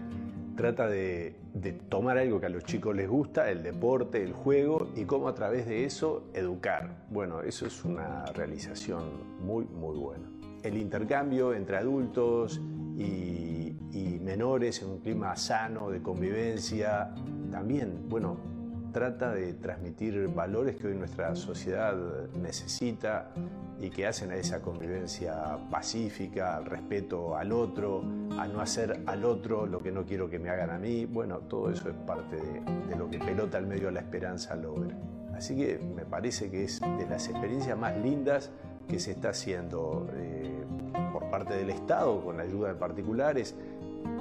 [0.57, 4.89] trata de, de, tomar algo que a los chicos les gusta, el deporte, el juego,
[4.97, 7.05] y cómo a través de eso educar.
[7.09, 12.61] Bueno, eso es una realización muy, muy buena el intercambio entre adultos
[12.97, 13.39] y,
[14.21, 17.11] menores en un clima sano de convivencia,
[17.51, 18.37] también, bueno,
[18.93, 21.95] trata de transmitir valores que hoy nuestra sociedad
[22.39, 23.31] necesita
[23.79, 28.03] y que hacen a esa convivencia pacífica, al respeto al otro,
[28.37, 31.05] a no hacer al otro lo que no quiero que me hagan a mí.
[31.05, 34.95] Bueno, todo eso es parte de, lo que Pelota al medio de la esperanza logra.
[35.33, 38.51] Así que me parece que es de las experiencias más lindas
[38.91, 40.65] que se está haciendo eh,
[41.13, 43.55] por parte del Estado con la ayuda de particulares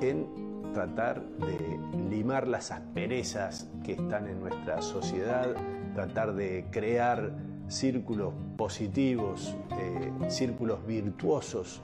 [0.00, 0.28] en
[0.72, 5.56] tratar de limar las asperezas que están en nuestra sociedad,
[5.92, 7.32] tratar de crear
[7.66, 11.82] círculos positivos, eh, círculos virtuosos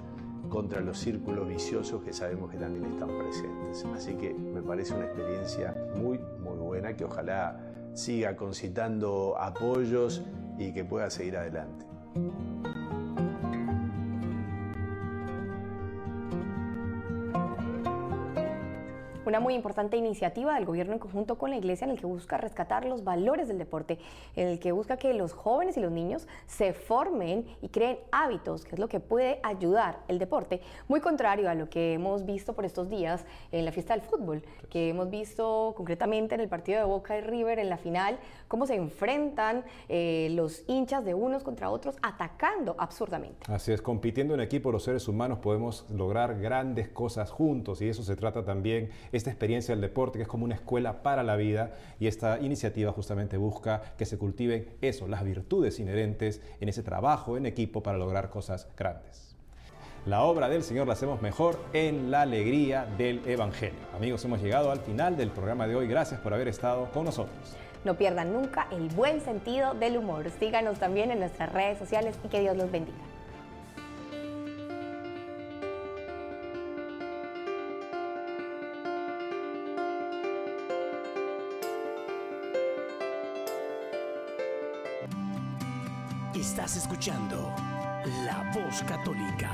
[0.48, 3.84] contra los círculos viciosos que sabemos que también están presentes.
[3.96, 7.58] Así que me parece una experiencia muy, muy buena que ojalá
[7.94, 10.22] siga concitando apoyos
[10.56, 11.84] y que pueda seguir adelante.
[19.26, 22.38] Una muy importante iniciativa del gobierno en conjunto con la iglesia en el que busca
[22.38, 23.98] rescatar los valores del deporte,
[24.36, 28.64] en el que busca que los jóvenes y los niños se formen y creen hábitos,
[28.64, 32.52] que es lo que puede ayudar el deporte, muy contrario a lo que hemos visto
[32.52, 36.78] por estos días en la fiesta del fútbol, que hemos visto concretamente en el partido
[36.78, 41.42] de Boca y River en la final, cómo se enfrentan eh, los hinchas de unos
[41.42, 43.52] contra otros atacando absurdamente.
[43.52, 48.04] Así es, compitiendo en equipo los seres humanos podemos lograr grandes cosas juntos y eso
[48.04, 51.72] se trata también esta experiencia del deporte, que es como una escuela para la vida,
[51.98, 57.36] y esta iniciativa justamente busca que se cultiven eso, las virtudes inherentes en ese trabajo
[57.36, 59.36] en equipo para lograr cosas grandes.
[60.06, 63.80] La obra del Señor la hacemos mejor en la alegría del Evangelio.
[63.92, 65.88] Amigos, hemos llegado al final del programa de hoy.
[65.88, 67.56] Gracias por haber estado con nosotros.
[67.84, 70.30] No pierdan nunca el buen sentido del humor.
[70.38, 73.15] Síganos también en nuestras redes sociales y que Dios los bendiga.
[88.24, 89.52] La Voz Católica.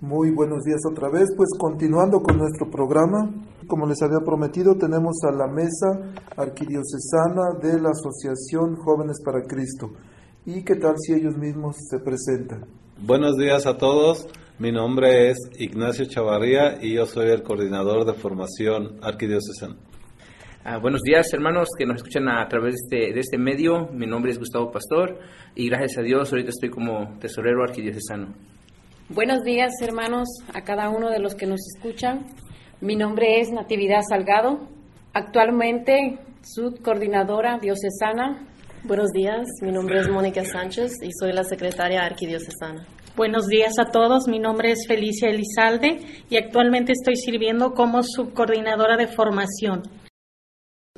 [0.00, 3.28] Muy buenos días otra vez, pues continuando con nuestro programa,
[3.66, 9.90] como les había prometido, tenemos a la mesa arquidiocesana de la Asociación Jóvenes para Cristo.
[10.44, 12.66] ¿Y qué tal si ellos mismos se presentan?
[13.02, 14.28] Buenos días a todos,
[14.60, 19.76] mi nombre es Ignacio Chavarría y yo soy el coordinador de formación arquidiocesana.
[20.68, 23.86] Ah, buenos días, hermanos que nos escuchan a través de este, de este medio.
[23.92, 25.16] Mi nombre es Gustavo Pastor
[25.54, 28.34] y gracias a Dios ahorita estoy como tesorero arquidiocesano.
[29.08, 32.26] Buenos días, hermanos, a cada uno de los que nos escuchan.
[32.80, 34.66] Mi nombre es Natividad Salgado,
[35.12, 38.48] actualmente subcoordinadora diocesana.
[38.82, 42.84] Buenos días, mi nombre es Mónica Sánchez y soy la secretaria arquidiocesana.
[43.14, 48.96] Buenos días a todos, mi nombre es Felicia Elizalde y actualmente estoy sirviendo como subcoordinadora
[48.96, 50.05] de formación.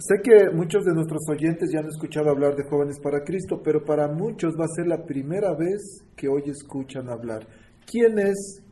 [0.00, 3.84] Sé que muchos de nuestros oyentes ya han escuchado hablar de Jóvenes para Cristo, pero
[3.84, 7.48] para muchos va a ser la primera vez que hoy escuchan hablar.
[7.84, 8.62] ¿Quién es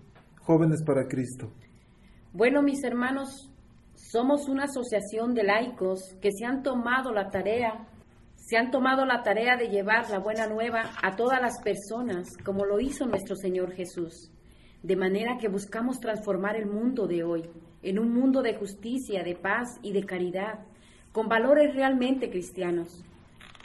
[0.43, 1.51] Jóvenes para Cristo?
[2.33, 3.51] Bueno, mis hermanos,
[3.97, 7.89] somos una asociación de laicos que se han tomado la tarea,
[8.37, 12.65] se han tomado la tarea de llevar la buena nueva a todas las personas, como
[12.65, 14.31] lo hizo nuestro Señor Jesús.
[14.85, 17.51] De manera que buscamos transformar el mundo de hoy
[17.83, 20.61] en un mundo de justicia, de paz y de caridad,
[21.17, 23.03] con valores realmente cristianos.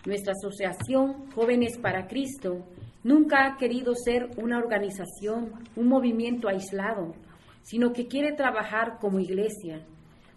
[0.05, 2.65] Nuestra asociación Jóvenes para Cristo
[3.03, 7.13] nunca ha querido ser una organización, un movimiento aislado,
[7.61, 9.85] sino que quiere trabajar como iglesia.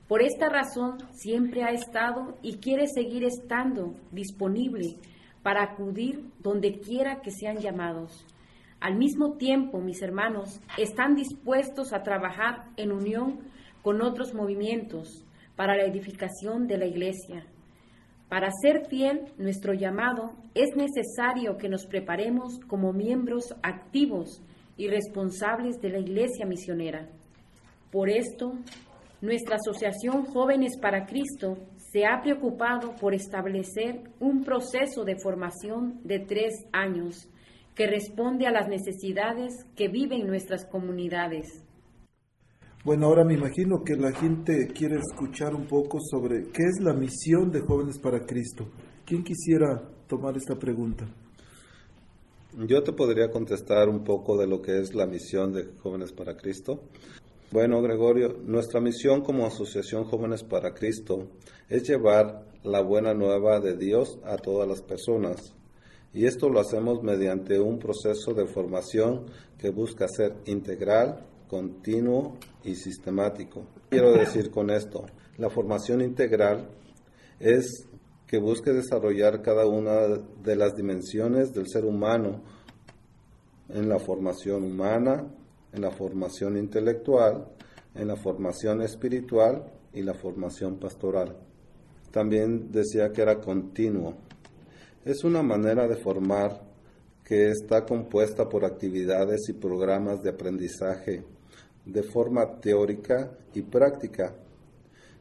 [0.09, 4.97] Por esta razón siempre ha estado y quiere seguir estando disponible
[5.45, 8.27] para acudir donde quiera que sean llamados.
[8.81, 13.39] Al mismo tiempo, mis hermanos, están dispuestos a trabajar en unión
[13.83, 15.25] con otros movimientos
[15.57, 17.47] para la edificación de la iglesia.
[18.29, 24.43] Para ser fiel nuestro llamado es necesario que nos preparemos como miembros activos
[24.77, 27.09] y responsables de la Iglesia misionera.
[27.93, 28.55] Por esto,
[29.21, 31.59] nuestra Asociación Jóvenes para Cristo
[31.93, 37.29] se ha preocupado por establecer un proceso de formación de tres años
[37.75, 41.65] que responde a las necesidades que viven nuestras comunidades.
[42.85, 46.93] Bueno, ahora me imagino que la gente quiere escuchar un poco sobre qué es la
[46.93, 48.67] misión de Jóvenes para Cristo.
[49.07, 51.07] ¿Quién quisiera tomar esta pregunta?
[52.69, 56.37] Yo te podría contestar un poco de lo que es la misión de Jóvenes para
[56.37, 56.83] Cristo.
[57.51, 61.29] Bueno, Gregorio, nuestra misión como Asociación Jóvenes para Cristo
[61.71, 65.55] es llevar la buena nueva de Dios a todas las personas.
[66.13, 69.25] Y esto lo hacemos mediante un proceso de formación
[69.57, 73.67] que busca ser integral, continuo y sistemático.
[73.91, 75.05] Quiero decir con esto,
[75.39, 76.69] la formación integral
[77.41, 77.87] es
[78.27, 80.09] que busque desarrollar cada una
[80.43, 82.43] de las dimensiones del ser humano
[83.69, 85.27] en la formación humana,
[85.73, 87.49] en la formación intelectual,
[87.95, 91.37] en la formación espiritual y la formación pastoral.
[92.11, 94.15] También decía que era continuo.
[95.05, 96.63] Es una manera de formar
[97.25, 101.25] que está compuesta por actividades y programas de aprendizaje
[101.85, 104.35] de forma teórica y práctica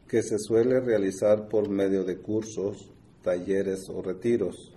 [0.08, 4.74] que se suele realizar por medio de cursos, talleres o retiros,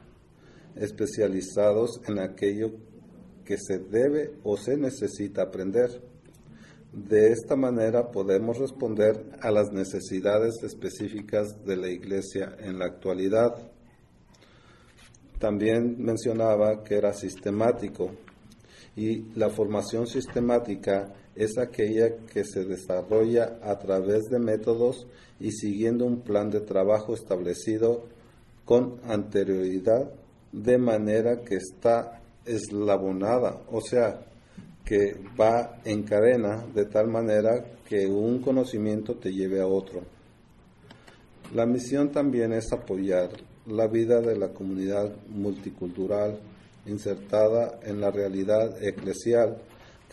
[0.75, 2.73] especializados en aquello
[3.45, 6.03] que se debe o se necesita aprender.
[6.93, 13.55] De esta manera podemos responder a las necesidades específicas de la Iglesia en la actualidad.
[15.39, 18.11] También mencionaba que era sistemático
[18.97, 25.07] y la formación sistemática es aquella que se desarrolla a través de métodos
[25.39, 28.05] y siguiendo un plan de trabajo establecido
[28.65, 30.11] con anterioridad
[30.53, 34.21] de manera que está eslabonada, o sea,
[34.85, 40.03] que va en cadena de tal manera que un conocimiento te lleve a otro.
[41.55, 43.31] La misión también es apoyar
[43.67, 46.39] la vida de la comunidad multicultural
[46.87, 49.59] insertada en la realidad eclesial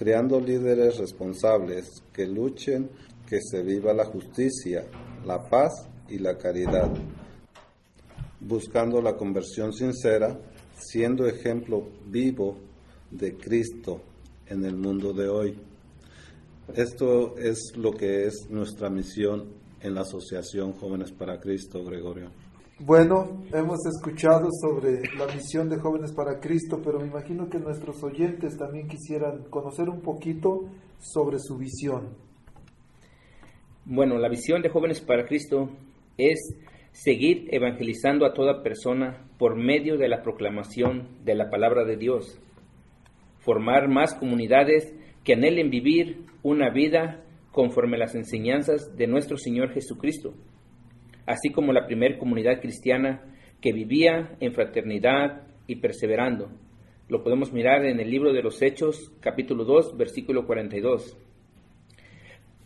[0.03, 2.89] creando líderes responsables que luchen
[3.25, 4.85] que se viva la justicia,
[5.25, 6.91] la paz y la caridad,
[8.41, 10.37] buscando la conversión sincera,
[10.75, 12.57] siendo ejemplo vivo
[13.11, 14.01] de Cristo
[14.47, 15.57] en el mundo de hoy.
[16.75, 22.29] Esto es lo que es nuestra misión en la Asociación Jóvenes para Cristo, Gregorio.
[22.79, 28.03] Bueno, hemos escuchado sobre la misión de Jóvenes para Cristo, pero me imagino que nuestros
[28.03, 32.09] oyentes también quisieran conocer un poquito sobre su visión.
[33.85, 35.69] Bueno, la visión de Jóvenes para Cristo
[36.17, 36.39] es
[36.91, 42.39] seguir evangelizando a toda persona por medio de la proclamación de la palabra de Dios,
[43.37, 49.69] formar más comunidades que anhelen vivir una vida conforme a las enseñanzas de nuestro Señor
[49.73, 50.33] Jesucristo,
[51.25, 53.21] así como la primera comunidad cristiana
[53.61, 56.49] que vivía en fraternidad y perseverando.
[57.09, 61.17] Lo podemos mirar en el libro de los Hechos, capítulo 2, versículo 42.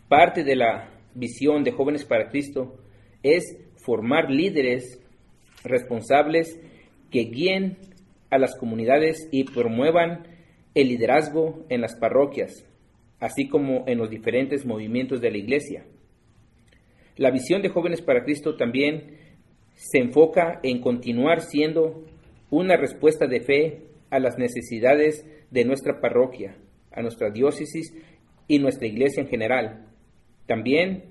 [0.08, 2.76] Parte de la visión de Jóvenes para Cristo
[3.22, 3.44] es
[3.76, 5.00] formar líderes
[5.64, 6.60] responsables
[7.10, 7.78] que guíen
[8.30, 10.26] a las comunidades y promuevan
[10.74, 12.66] el liderazgo en las parroquias,
[13.20, 15.84] así como en los diferentes movimientos de la iglesia.
[17.18, 19.18] La visión de Jóvenes para Cristo también
[19.74, 22.04] se enfoca en continuar siendo
[22.48, 26.56] una respuesta de fe a las necesidades de nuestra parroquia,
[26.92, 27.92] a nuestra diócesis
[28.46, 29.88] y nuestra iglesia en general.
[30.46, 31.06] También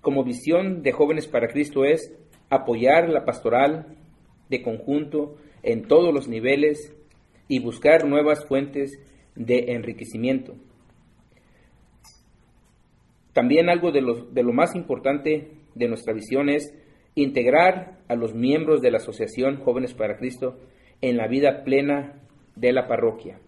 [0.00, 2.12] como visión de Jóvenes para Cristo es
[2.50, 3.96] apoyar la pastoral
[4.48, 6.92] de conjunto en todos los niveles
[7.46, 8.98] y buscar nuevas fuentes
[9.36, 10.56] de enriquecimiento.
[13.38, 16.74] También algo de lo, de lo más importante de nuestra visión es
[17.14, 20.58] integrar a los miembros de la Asociación Jóvenes para Cristo
[21.00, 22.20] en la vida plena
[22.56, 23.40] de la parroquia.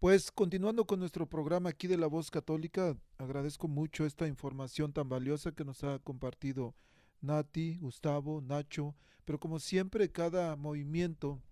[0.00, 5.10] Pues continuando con nuestro programa aquí de la Voz Católica, agradezco mucho esta información tan
[5.10, 6.74] valiosa que nos ha compartido
[7.20, 8.94] Nati, Gustavo, Nacho,
[9.26, 11.42] pero como siempre cada movimiento,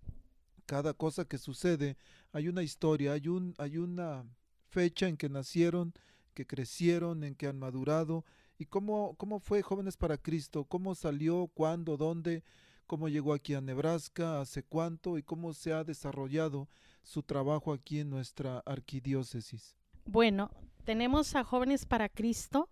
[0.65, 1.97] cada cosa que sucede,
[2.31, 4.25] hay una historia, hay, un, hay una
[4.69, 5.93] fecha en que nacieron,
[6.33, 8.25] que crecieron, en que han madurado,
[8.57, 12.43] y cómo, cómo fue Jóvenes para Cristo, cómo salió, cuándo, dónde,
[12.87, 16.67] cómo llegó aquí a Nebraska, hace cuánto y cómo se ha desarrollado
[17.01, 19.75] su trabajo aquí en nuestra arquidiócesis?
[20.05, 20.51] Bueno,
[20.83, 22.69] tenemos a Jóvenes para Cristo,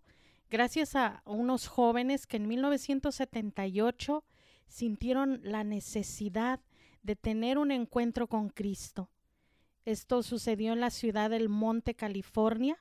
[0.49, 4.23] gracias a unos jóvenes que en 1978
[4.67, 6.59] sintieron la necesidad
[7.03, 9.09] de tener un encuentro con Cristo.
[9.85, 12.77] Esto sucedió en la ciudad del Monte, California.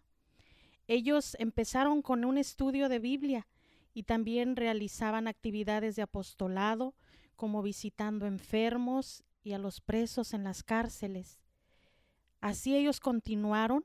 [0.91, 3.47] Ellos empezaron con un estudio de Biblia
[3.95, 6.97] y también realizaban actividades de apostolado,
[7.37, 11.39] como visitando enfermos y a los presos en las cárceles.
[12.41, 13.85] Así ellos continuaron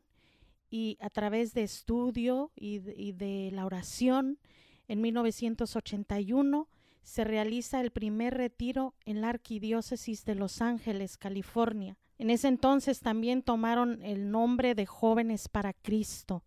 [0.71, 4.39] y a través de estudio y de, la oración,
[4.87, 6.67] en 1981
[7.03, 11.99] se realiza el primer retiro en la Arquidiócesis de Los Ángeles, California.
[12.17, 16.43] En ese entonces también tomaron el nombre de Jóvenes para Cristo,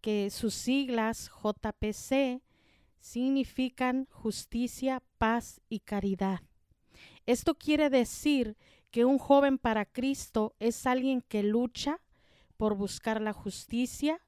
[0.00, 2.42] que sus siglas JPC
[3.00, 6.40] significan justicia, paz y caridad.
[7.26, 8.56] Esto quiere decir
[8.90, 12.00] que un joven para Cristo es alguien que lucha
[12.56, 14.20] por buscar la justicia,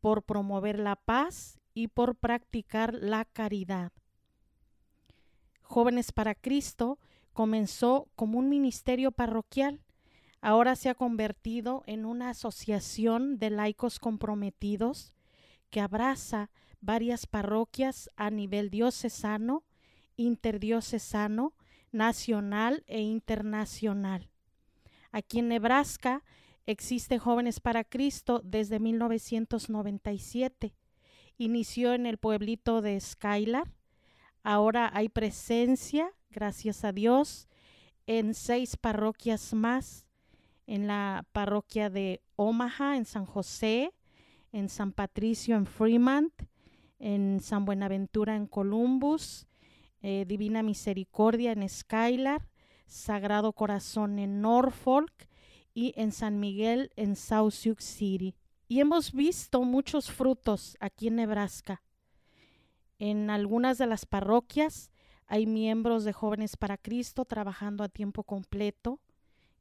[0.00, 3.92] por promover la paz y por practicar la caridad.
[5.62, 6.98] Jóvenes para Cristo
[7.32, 9.82] comenzó como un ministerio parroquial,
[10.40, 15.12] ahora se ha convertido en una asociación de laicos comprometidos
[15.70, 16.50] que abraza
[16.80, 19.64] varias parroquias a nivel diocesano,
[20.16, 21.54] interdiocesano,
[21.92, 24.28] nacional e internacional.
[25.12, 26.22] Aquí en Nebraska
[26.66, 30.74] existe Jóvenes para Cristo desde 1997.
[31.38, 33.72] Inició en el pueblito de Skylar.
[34.42, 37.48] Ahora hay presencia, gracias a Dios,
[38.06, 40.06] en seis parroquias más.
[40.66, 43.94] En la parroquia de Omaha, en San José,
[44.56, 46.32] en San Patricio, en Fremont,
[46.98, 49.46] en San Buenaventura, en Columbus,
[50.00, 52.48] eh, Divina Misericordia en Skylar,
[52.86, 55.12] Sagrado Corazón en Norfolk
[55.74, 58.34] y en San Miguel en South Sioux City.
[58.66, 61.82] Y hemos visto muchos frutos aquí en Nebraska.
[62.98, 64.90] En algunas de las parroquias
[65.26, 69.00] hay miembros de Jóvenes para Cristo trabajando a tiempo completo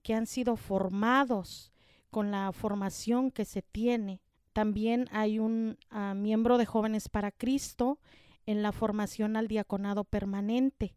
[0.04, 1.74] que han sido formados
[2.12, 4.22] con la formación que se tiene.
[4.56, 8.00] También hay un ah, miembro de Jóvenes para Cristo
[8.46, 10.96] en la formación al diaconado permanente.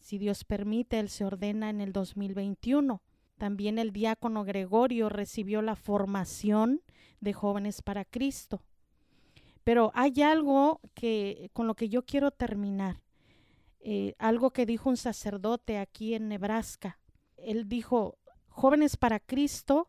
[0.00, 3.00] Si Dios permite, él se ordena en el 2021.
[3.36, 6.82] También el diácono Gregorio recibió la formación
[7.20, 8.64] de jóvenes para Cristo.
[9.62, 13.00] Pero hay algo que con lo que yo quiero terminar.
[13.78, 16.98] Eh, algo que dijo un sacerdote aquí en Nebraska.
[17.36, 18.18] Él dijo,
[18.48, 19.88] jóvenes para Cristo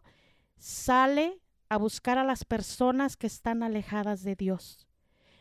[0.60, 4.88] sale a buscar a las personas que están alejadas de Dios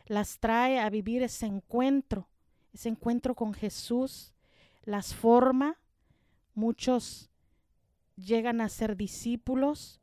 [0.06, 2.28] las trae a vivir ese encuentro,
[2.72, 4.32] ese encuentro con Jesús,
[4.84, 5.78] las forma,
[6.54, 7.30] muchos
[8.16, 10.00] llegan a ser discípulos,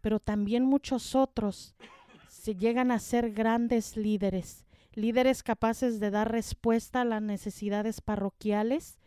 [0.00, 1.74] pero también muchos otros
[2.28, 4.64] se llegan a ser grandes líderes
[4.98, 8.98] líderes capaces de dar respuesta a las necesidades parroquiales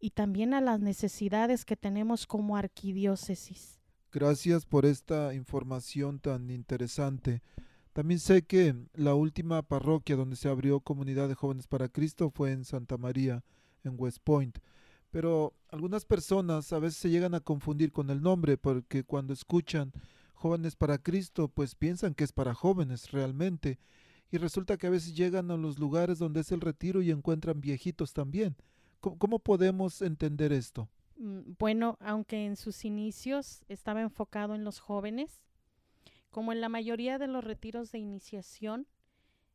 [0.00, 3.75] y también a las necesidades que tenemos como arquidiócesis.
[4.12, 7.42] Gracias por esta información tan interesante.
[7.92, 12.52] También sé que la última parroquia donde se abrió Comunidad de Jóvenes para Cristo fue
[12.52, 13.44] en Santa María,
[13.84, 14.58] en West Point.
[15.10, 19.92] Pero algunas personas a veces se llegan a confundir con el nombre porque cuando escuchan
[20.36, 23.78] Jóvenes para Cristo, pues piensan que es para jóvenes realmente.
[24.30, 27.60] Y resulta que a veces llegan a los lugares donde es el retiro y encuentran
[27.60, 28.56] viejitos también.
[29.00, 30.88] ¿Cómo, podemos entender esto?
[31.16, 35.42] Mm, bueno, aunque en sus inicios estaba enfocado en los jóvenes,
[36.30, 38.86] como en la mayoría de los retiros de iniciación,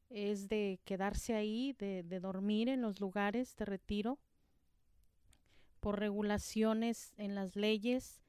[0.10, 4.20] es de quedarse ahí, de, de dormir en los lugares de retiro.
[5.80, 8.22] Por regulaciones en las leyes,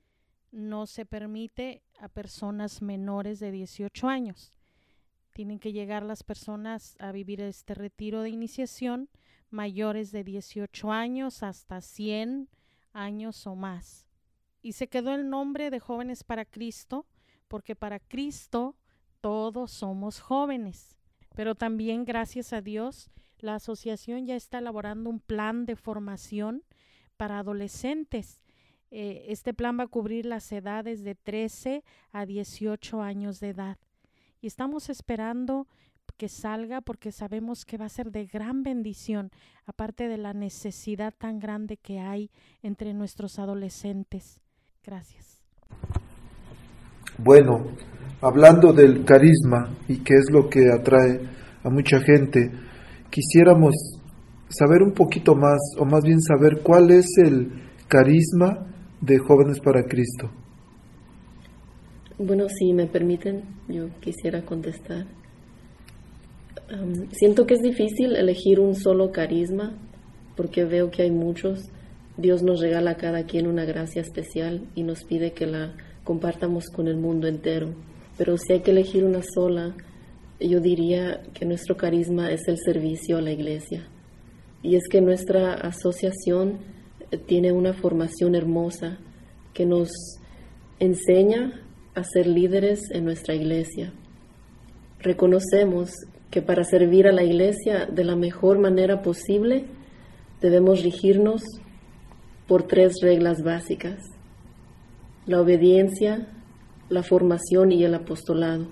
[0.53, 4.53] no se permite a personas menores de 18 años.
[5.33, 9.09] Tienen que llegar las personas a vivir este retiro de iniciación
[9.51, 12.49] mayores de 18 años hasta 100
[12.93, 14.07] años o más.
[14.61, 17.07] Y se quedó el nombre de Jóvenes para Cristo
[17.49, 18.76] porque para Cristo
[19.20, 20.97] todos somos jóvenes.
[21.34, 26.64] Pero también, gracias a Dios, la asociación ya está elaborando un plan de formación
[27.16, 28.43] para adolescentes.
[28.90, 33.78] Eh, este plan va a cubrir las edades de 13 a 18 años de edad.
[34.40, 35.66] Y estamos esperando
[36.23, 39.33] que salga porque sabemos que va a ser de gran bendición,
[39.66, 42.31] aparte de la necesidad tan grande que hay
[42.62, 44.39] entre nuestros adolescentes.
[44.87, 45.43] Gracias.
[47.18, 47.75] Bueno,
[48.20, 51.29] hablando del carisma y qué es lo que atrae
[51.64, 52.53] a mucha gente,
[53.11, 53.75] quisiéramos
[54.49, 57.51] saber un poquito más, o más bien saber cuál es el
[57.89, 58.64] carisma
[59.01, 60.31] de Jóvenes para Cristo.
[62.16, 65.05] Bueno, si me permiten, yo quisiera contestar.
[67.12, 69.78] Siento que es difícil elegir un solo carisma
[70.36, 71.61] porque veo que hay muchos.
[72.16, 75.74] Dios nos regala a cada quien una gracia especial y nos pide que la
[76.05, 77.74] compartamos con el mundo entero.
[78.18, 79.74] Pero si hay que elegir una sola,
[80.40, 83.86] yo diría que nuestro carisma es el servicio a la iglesia.
[84.62, 86.59] Y es que nuestra asociación
[87.26, 88.98] tiene una formación hermosa
[89.55, 89.90] que nos
[90.78, 91.61] enseña
[91.94, 93.92] a ser líderes en nuestra iglesia.
[95.00, 95.90] Reconocemos
[96.33, 99.66] que para servir a la iglesia de la mejor manera posible
[100.41, 101.43] debemos regirnos
[102.49, 104.01] por tres reglas básicas
[105.26, 106.26] la obediencia,
[106.89, 108.66] la formación y el apostolado.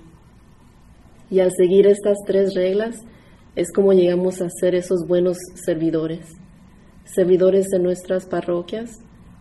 [1.31, 2.97] Y al seguir estas tres reglas
[3.55, 6.27] es como llegamos a ser esos buenos servidores,
[7.05, 8.91] servidores de nuestras parroquias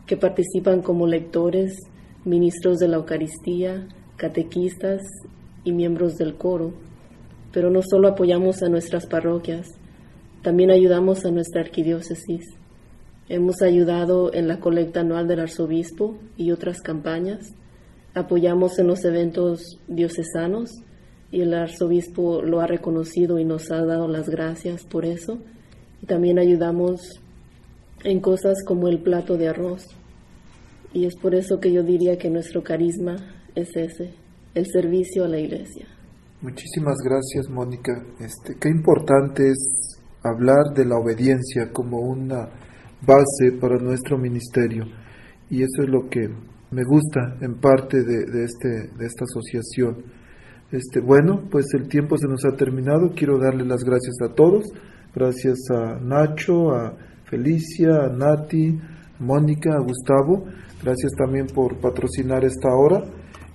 [0.06, 1.80] que participan como lectores,
[2.26, 5.02] ministros de la Eucaristía, catequistas
[5.64, 6.74] y miembros del coro.
[7.52, 9.68] Pero no solo apoyamos a nuestras parroquias,
[10.42, 12.46] también ayudamos a nuestra arquidiócesis
[13.32, 17.54] Hemos ayudado en la colecta anual del arzobispo y otras campañas.
[18.16, 20.72] Apoyamos en los eventos diocesanos
[21.32, 25.38] y el arzobispo lo ha reconocido y nos ha dado las gracias por eso.
[26.02, 27.22] Y también ayudamos
[28.04, 29.86] en cosas como el plato de arroz.
[30.92, 33.16] Y es por eso que yo diría que nuestro carisma
[33.54, 34.10] es ese,
[34.56, 35.86] el servicio a la iglesia.
[36.42, 38.02] Muchísimas gracias, Mónica.
[38.18, 42.48] Este, qué importante es hablar de la obediencia como una
[43.06, 44.86] base para nuestro ministerio.
[45.50, 46.30] Y eso es lo que
[46.72, 49.98] me gusta en parte de, este, de esta asociación.
[50.72, 53.12] Este, bueno, pues el tiempo se nos ha terminado.
[53.14, 54.64] Quiero darle las gracias a todos.
[55.14, 56.96] Gracias a Nacho, a
[57.30, 58.80] Felicia, a Nati,
[59.20, 60.46] Mónica, a Gustavo.
[60.82, 63.04] Gracias también por patrocinar esta hora.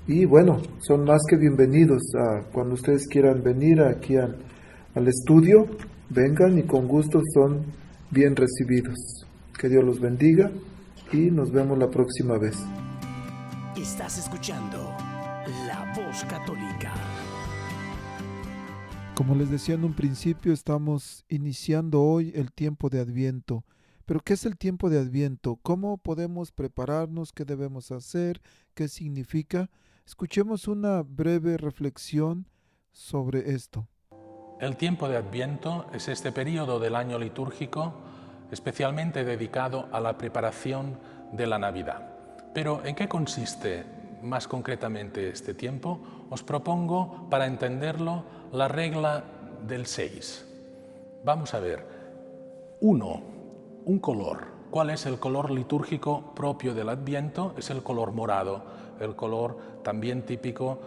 [0.07, 4.37] Y bueno, son más que bienvenidos a cuando ustedes quieran venir aquí al,
[4.95, 5.67] al estudio.
[6.11, 7.65] Vengan y con gusto son
[8.11, 9.27] bien recibidos.
[9.59, 10.51] Que Dios los bendiga
[11.11, 12.55] y nos vemos la próxima vez.
[13.79, 14.95] Estás escuchando
[15.67, 16.93] La Voz Católica.
[19.15, 23.65] Como les decía en un principio, estamos iniciando hoy el tiempo de Adviento.
[24.05, 25.57] Pero ¿qué es el tiempo de Adviento?
[25.63, 27.33] ¿Cómo podemos prepararnos?
[27.33, 28.43] ¿Qué debemos hacer?
[28.75, 29.71] ¿Qué significa?
[30.07, 32.47] Escuchemos una breve reflexión
[32.93, 33.89] sobre esto.
[34.61, 37.95] El tiempo de Adviento es este periodo del año litúrgico
[38.51, 40.99] especialmente dedicado a la preparación
[41.33, 42.03] de la Navidad.
[42.53, 43.85] Pero ¿en qué consiste
[44.23, 46.01] más concretamente este tiempo?
[46.29, 49.25] Os propongo, para entenderlo, la regla
[49.67, 50.47] del 6.
[51.25, 52.77] Vamos a ver.
[52.81, 53.23] Uno,
[53.87, 54.53] un color.
[54.71, 57.55] ¿Cuál es el color litúrgico propio del Adviento?
[57.57, 58.65] Es el color morado,
[59.01, 60.81] el color también típico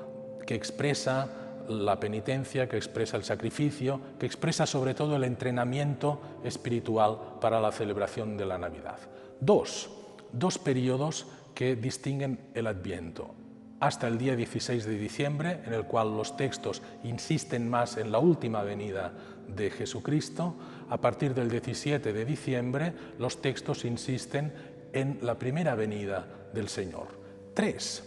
[0.46, 1.30] que expresa
[1.70, 7.72] la penitencia, que expresa el sacrificio, que expresa sobre todo el entrenamiento espiritual para la
[7.72, 9.00] celebración de la Navidad.
[9.40, 9.90] Dos,
[10.32, 13.34] dos periodos que distinguen el Adviento.
[13.80, 18.20] Hasta el día 16 de diciembre, en el cual los textos insisten más en la
[18.20, 19.14] última venida
[19.48, 20.56] de Jesucristo,
[20.90, 24.52] a partir del 17 de diciembre los textos insisten
[24.94, 27.08] en la primera venida del Señor.
[27.54, 28.07] Tres,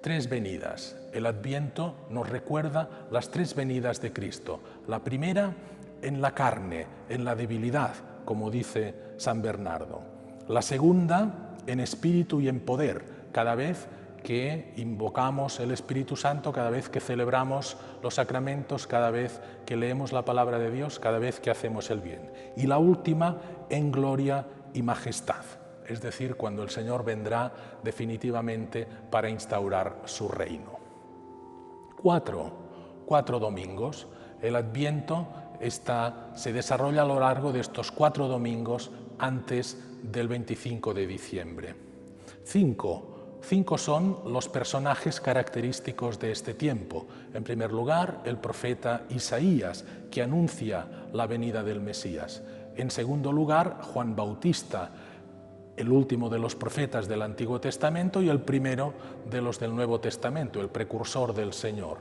[0.00, 0.96] tres venidas.
[1.12, 4.60] El Adviento nos recuerda las tres venidas de Cristo.
[4.86, 5.54] La primera
[6.02, 7.94] en la carne, en la debilidad,
[8.24, 10.02] como dice San Bernardo.
[10.48, 13.88] La segunda en espíritu y en poder, cada vez
[14.24, 20.12] que invocamos el Espíritu Santo, cada vez que celebramos los sacramentos, cada vez que leemos
[20.12, 22.30] la palabra de Dios, cada vez que hacemos el bien.
[22.56, 23.38] Y la última
[23.70, 25.59] en gloria y majestad
[25.90, 30.78] es decir, cuando el Señor vendrá definitivamente para instaurar su reino.
[32.00, 32.52] Cuatro,
[33.04, 34.06] cuatro domingos.
[34.40, 35.26] El Adviento
[35.58, 41.74] está, se desarrolla a lo largo de estos cuatro domingos antes del 25 de diciembre.
[42.44, 47.06] Cinco, cinco son los personajes característicos de este tiempo.
[47.34, 52.42] En primer lugar, el profeta Isaías, que anuncia la venida del Mesías.
[52.76, 54.90] En segundo lugar, Juan Bautista,
[55.80, 58.92] el último de los profetas del Antiguo Testamento y el primero
[59.28, 61.98] de los del Nuevo Testamento, el precursor del Señor.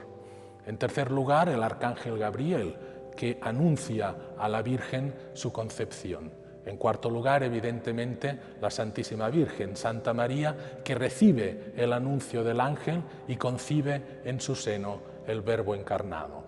[0.66, 2.76] En tercer lugar, el arcángel Gabriel,
[3.16, 6.32] que anuncia a la Virgen su concepción.
[6.66, 13.02] En cuarto lugar, evidentemente, la Santísima Virgen, Santa María, que recibe el anuncio del ángel
[13.28, 16.44] y concibe en su seno el Verbo encarnado.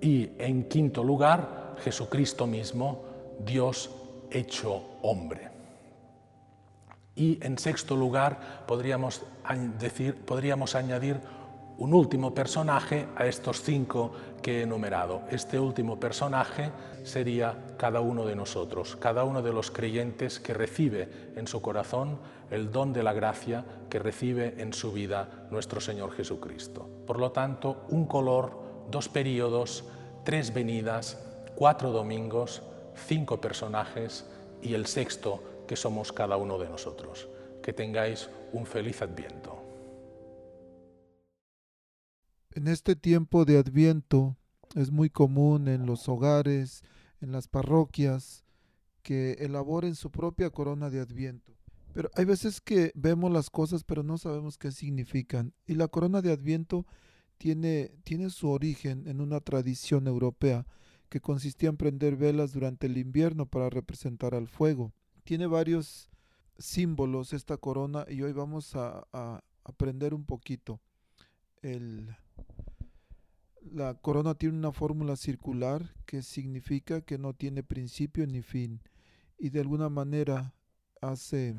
[0.00, 3.04] Y en quinto lugar, Jesucristo mismo,
[3.40, 3.90] Dios
[4.30, 5.49] hecho hombre.
[7.14, 9.22] Y en sexto lugar, podríamos,
[9.78, 11.20] decir, podríamos añadir
[11.80, 15.22] un último personaje a estos cinco que he enumerado.
[15.30, 16.70] Este último personaje
[17.04, 22.18] sería cada uno de nosotros, cada uno de los creyentes que recibe en su corazón
[22.50, 26.86] el don de la gracia que recibe en su vida nuestro Señor Jesucristo.
[27.06, 29.84] Por lo tanto, un color, dos periodos,
[30.24, 31.18] tres venidas,
[31.54, 32.62] cuatro domingos,
[32.94, 34.26] cinco personajes
[34.60, 37.28] y el sexto que somos cada uno de nosotros.
[37.62, 39.56] Que tengáis un feliz adviento.
[42.50, 44.36] En este tiempo de adviento
[44.74, 46.82] es muy común en los hogares,
[47.20, 48.44] en las parroquias,
[49.04, 51.56] que elaboren su propia corona de adviento.
[51.92, 55.54] Pero hay veces que vemos las cosas pero no sabemos qué significan.
[55.68, 56.84] Y la corona de adviento
[57.38, 60.66] tiene, tiene su origen en una tradición europea
[61.08, 64.92] que consistía en prender velas durante el invierno para representar al fuego
[65.30, 66.10] tiene varios
[66.58, 69.06] símbolos esta corona y hoy vamos a,
[69.62, 70.80] aprender un poquito.
[73.62, 78.82] La corona tiene una fórmula circular que significa que no tiene principio ni fin
[79.38, 80.52] y de alguna manera
[81.00, 81.54] hace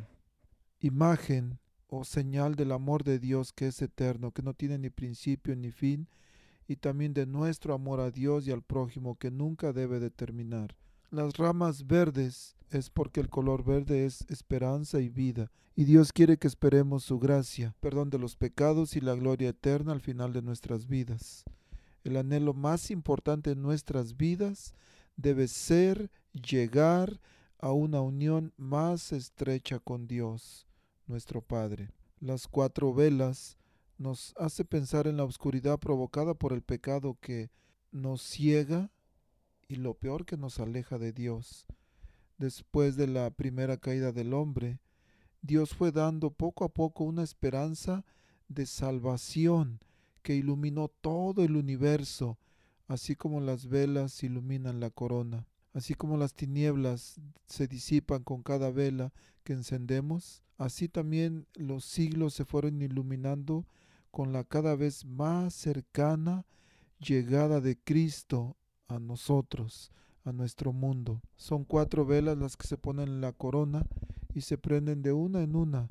[0.81, 1.57] imagen
[1.87, 5.71] o señal del amor de Dios que es eterno, que no tiene ni principio ni
[5.71, 6.09] fin,
[6.67, 10.75] y también de nuestro amor a Dios y al prójimo que nunca debe de terminar.
[11.11, 16.37] Las ramas verdes es porque el color verde es esperanza y vida, y Dios quiere
[16.37, 20.41] que esperemos su gracia, perdón de los pecados y la gloria eterna al final de
[20.41, 21.43] nuestras vidas.
[22.05, 24.73] El anhelo más importante en nuestras vidas
[25.17, 27.19] debe ser llegar
[27.59, 30.65] a una unión más estrecha con Dios,
[31.07, 31.89] nuestro Padre.
[32.21, 33.57] Las cuatro velas
[33.97, 37.51] nos hace pensar en la oscuridad provocada por el pecado que
[37.91, 38.89] nos ciega
[39.71, 41.65] y lo peor que nos aleja de Dios.
[42.37, 44.79] Después de la primera caída del hombre,
[45.41, 48.03] Dios fue dando poco a poco una esperanza
[48.49, 49.79] de salvación
[50.23, 52.37] que iluminó todo el universo,
[52.87, 58.71] así como las velas iluminan la corona, así como las tinieblas se disipan con cada
[58.71, 59.13] vela
[59.45, 63.65] que encendemos, así también los siglos se fueron iluminando
[64.11, 66.45] con la cada vez más cercana
[66.99, 68.57] llegada de Cristo
[68.95, 69.91] a nosotros,
[70.23, 71.21] a nuestro mundo.
[71.35, 73.85] Son cuatro velas las que se ponen en la corona
[74.33, 75.87] y se prenden de una en una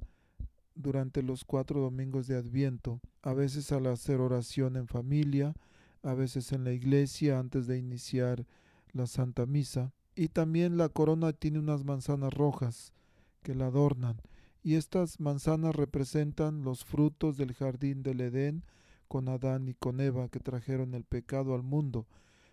[0.75, 5.55] durante los cuatro domingos de Adviento, a veces al hacer oración en familia,
[6.03, 8.47] a veces en la iglesia antes de iniciar
[8.93, 9.93] la Santa Misa.
[10.15, 12.93] Y también la corona tiene unas manzanas rojas
[13.43, 14.21] que la adornan.
[14.63, 18.65] Y estas manzanas representan los frutos del jardín del Edén
[19.09, 22.07] con Adán y con Eva que trajeron el pecado al mundo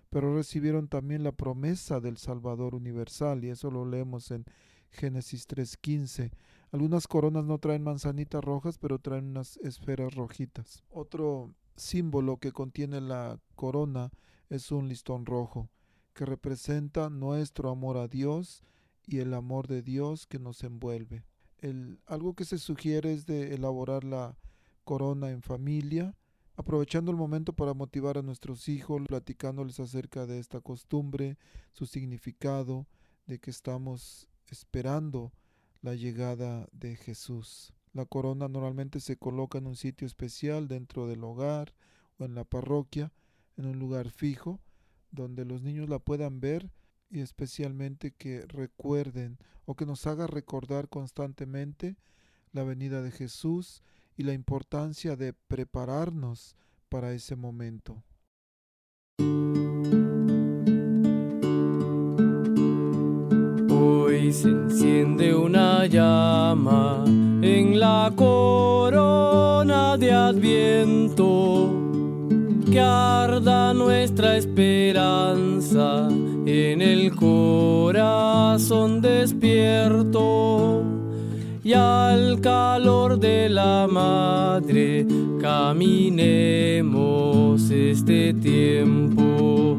[0.09, 4.45] pero recibieron también la promesa del Salvador universal, y eso lo leemos en
[4.89, 6.31] Génesis 3.15.
[6.71, 10.83] Algunas coronas no traen manzanitas rojas, pero traen unas esferas rojitas.
[10.89, 14.11] Otro símbolo que contiene la corona
[14.49, 15.69] es un listón rojo,
[16.13, 18.63] que representa nuestro amor a Dios
[19.05, 21.23] y el amor de Dios que nos envuelve.
[21.59, 24.37] El, algo que se sugiere es de elaborar la
[24.83, 26.15] corona en familia,
[26.57, 31.37] aprovechando el momento para motivar a nuestros hijos, platicándoles acerca de esta costumbre,
[31.71, 32.87] su significado,
[33.27, 35.31] de que estamos esperando
[35.81, 37.73] la llegada de Jesús.
[37.93, 41.75] La corona normalmente se coloca en un sitio especial dentro del hogar
[42.17, 43.13] o en la parroquia,
[43.55, 44.59] en un lugar fijo,
[45.11, 46.71] donde los niños la puedan ver
[47.11, 51.97] y especialmente que recuerden o que nos haga recordar constantemente
[52.51, 53.83] la venida de Jesús
[54.17, 56.57] y la importancia de prepararnos
[56.89, 58.03] para ese momento.
[63.69, 71.73] Hoy se enciende una llama en la corona de Adviento
[72.71, 80.83] que arda nuestra esperanza en el corazón despierto
[81.67, 85.05] y al calor de la madre
[85.41, 86.89] caminemos
[87.69, 89.75] este tiempo.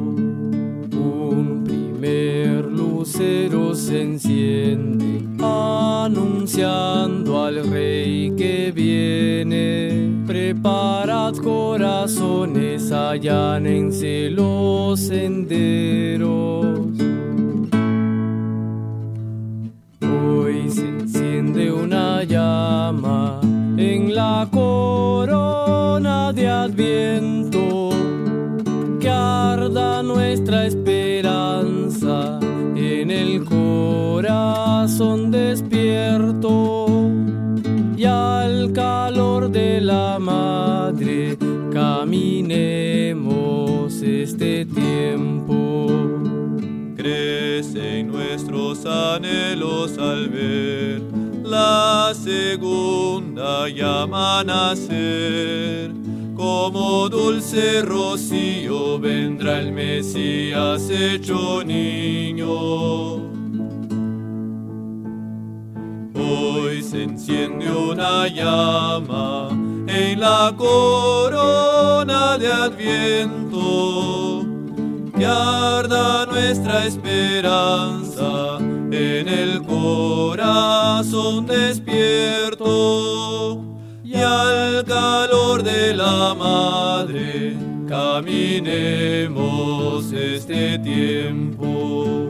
[0.93, 10.27] Un primer lucero se enciende anunciando al rey que viene.
[10.27, 16.69] Preparad corazones, allánense los senderos.
[20.03, 20.69] Hoy
[21.39, 23.41] enciende una llama
[23.77, 27.91] en la corona de Adviento
[28.99, 32.41] que arda nuestra esperanza
[32.75, 36.87] en el corazón despierto
[37.97, 41.39] y al calor de la madre
[41.73, 43.13] caminemos
[44.03, 45.87] este tiempo.
[46.97, 51.18] Crecen nuestros anhelos al ver
[51.49, 55.91] la segunda llama nacer.
[56.35, 63.17] Como dulce rocío vendrá el Mesías hecho niño.
[66.15, 69.49] Hoy se enciende una llama
[69.89, 74.45] en la corona de Adviento
[75.17, 78.59] que arda nuestra esperanza
[78.91, 82.69] en el corazón despierto
[84.03, 87.57] y al calor de la madre
[87.89, 89.31] caminemos
[90.13, 92.29] este tiempo.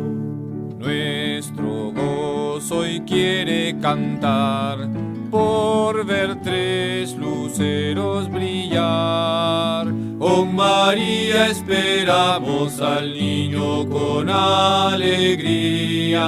[0.79, 4.89] Nuestro gozo hoy quiere cantar
[5.31, 9.87] por ver tres luceros brillar.
[10.19, 16.27] Oh María, esperamos al niño con alegría.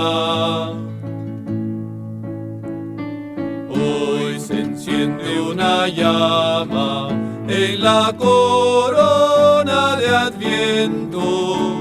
[3.68, 7.08] Hoy se enciende una llama
[7.48, 11.80] en la corona de Adviento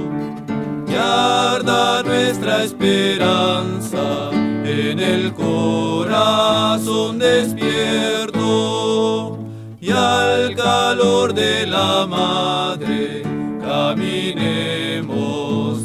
[0.88, 4.39] que arda nuestra esperanza
[4.70, 9.40] en el corazón despierto
[9.82, 13.24] y al calor de la madre
[13.62, 15.08] caminemos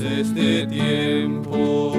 [0.03, 1.95] este tiempo.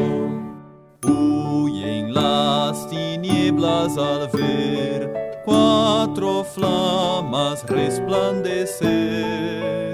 [1.04, 9.85] Huyen las tinieblas al ver cuatro flamas resplandecer.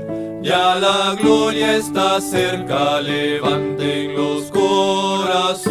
[0.41, 5.65] Ya la gloria está cerca, levanten los corazones.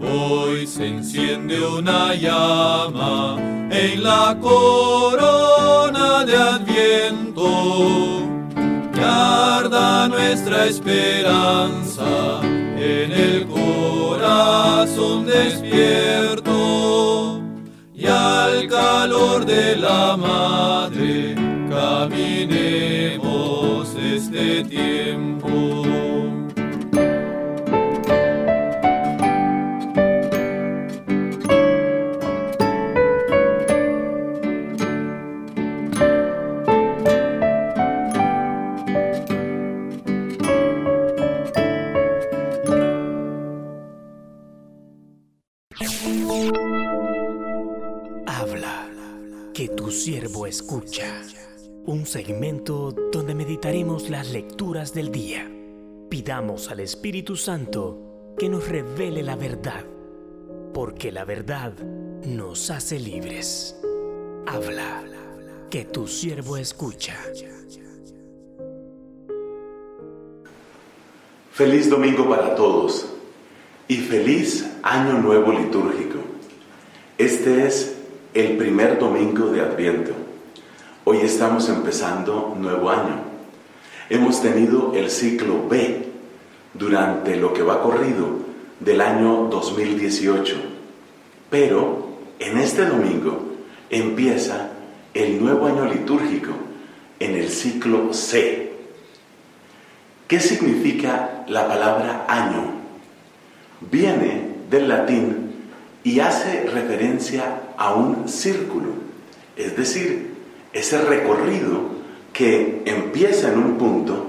[0.00, 3.36] Hoy se enciende una llama
[3.70, 8.22] en la corona de Adviento
[8.94, 16.55] que arda nuestra esperanza en el corazón despierto
[17.96, 21.34] y al calor de la madre
[21.70, 23.18] caminemos
[23.94, 26.15] este tiempo.
[51.96, 55.50] Un segmento donde meditaremos las lecturas del día.
[56.10, 59.82] Pidamos al Espíritu Santo que nos revele la verdad,
[60.74, 61.72] porque la verdad
[62.26, 63.80] nos hace libres.
[64.46, 65.04] Habla,
[65.70, 67.16] que tu siervo escucha.
[71.52, 73.06] Feliz domingo para todos
[73.88, 76.18] y feliz año nuevo litúrgico.
[77.16, 77.96] Este es
[78.34, 80.25] el primer domingo de Adviento.
[81.08, 83.20] Hoy estamos empezando nuevo año.
[84.10, 86.04] Hemos tenido el ciclo B
[86.74, 88.26] durante lo que va corrido
[88.80, 90.56] del año 2018.
[91.48, 92.08] Pero
[92.40, 93.40] en este domingo
[93.88, 94.70] empieza
[95.14, 96.50] el nuevo año litúrgico
[97.20, 98.72] en el ciclo C.
[100.26, 102.64] ¿Qué significa la palabra año?
[103.92, 105.52] Viene del latín
[106.02, 108.88] y hace referencia a un círculo,
[109.56, 110.34] es decir,
[110.76, 111.80] ese recorrido
[112.34, 114.26] que empieza en un punto,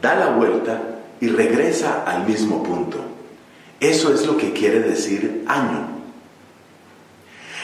[0.00, 0.80] da la vuelta
[1.20, 2.98] y regresa al mismo punto.
[3.78, 5.88] Eso es lo que quiere decir año.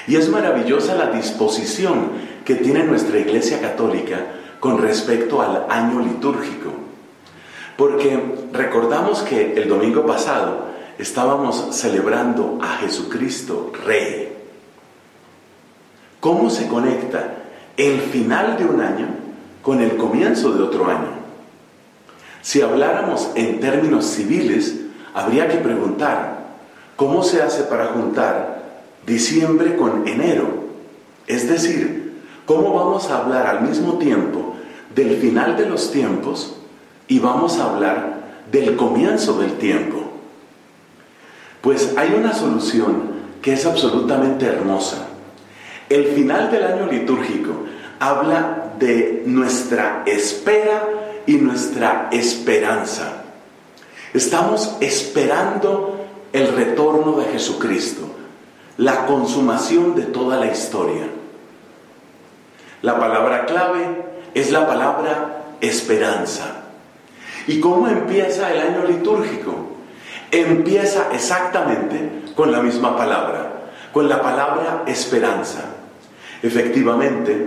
[0.07, 2.11] Y es maravillosa la disposición
[2.45, 4.26] que tiene nuestra Iglesia Católica
[4.61, 6.70] con respecto al año litúrgico.
[7.79, 8.20] Porque
[8.53, 10.66] recordamos que el domingo pasado
[10.99, 14.35] estábamos celebrando a Jesucristo Rey.
[16.20, 17.39] ¿Cómo se conecta
[17.79, 19.07] el final de un año
[19.62, 21.18] con el comienzo de otro año?
[22.43, 24.76] Si habláramos en términos civiles,
[25.14, 26.39] habría que preguntar,
[26.97, 28.62] ¿cómo se hace para juntar
[29.07, 30.68] diciembre con enero?
[31.26, 34.55] Es decir, ¿cómo vamos a hablar al mismo tiempo
[34.95, 36.57] del final de los tiempos
[37.07, 38.18] y vamos a hablar
[38.51, 40.05] del comienzo del tiempo?
[41.61, 45.07] Pues hay una solución que es absolutamente hermosa.
[45.89, 47.64] El final del año litúrgico
[47.99, 50.82] habla de nuestra espera
[51.26, 53.22] y nuestra esperanza.
[54.12, 58.03] Estamos esperando el retorno de Jesucristo,
[58.76, 61.07] la consumación de toda la historia.
[62.82, 66.64] La palabra clave es la palabra esperanza.
[67.47, 69.55] ¿Y cómo empieza el año litúrgico?
[70.30, 75.78] Empieza exactamente con la misma palabra, con la palabra esperanza.
[76.43, 77.47] Efectivamente,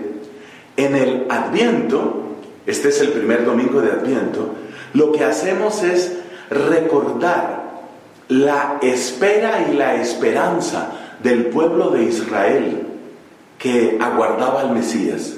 [0.78, 2.36] en el Adviento,
[2.66, 4.56] este es el primer domingo de Adviento,
[4.94, 6.18] lo que hacemos es
[6.50, 7.72] recordar
[8.28, 12.88] la espera y la esperanza del pueblo de Israel
[13.58, 15.36] que aguardaba al Mesías.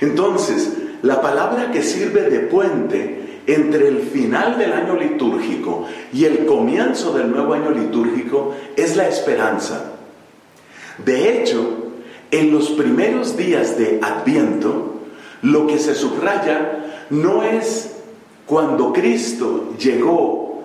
[0.00, 0.72] Entonces,
[1.02, 7.12] la palabra que sirve de puente entre el final del año litúrgico y el comienzo
[7.12, 9.92] del nuevo año litúrgico es la esperanza.
[11.04, 11.83] De hecho,
[12.34, 14.94] en los primeros días de Adviento,
[15.42, 17.92] lo que se subraya no es
[18.44, 20.64] cuando Cristo llegó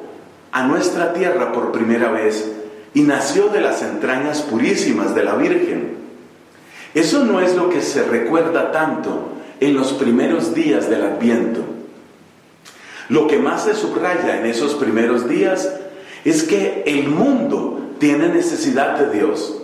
[0.51, 2.51] a nuestra tierra por primera vez
[2.95, 5.97] y nació de las entrañas purísimas de la Virgen.
[6.95, 11.61] Eso no es lo que se recuerda tanto en los primeros días del Adviento.
[13.09, 15.69] Lo que más se subraya en esos primeros días
[16.25, 19.61] es que el mundo tiene necesidad de Dios.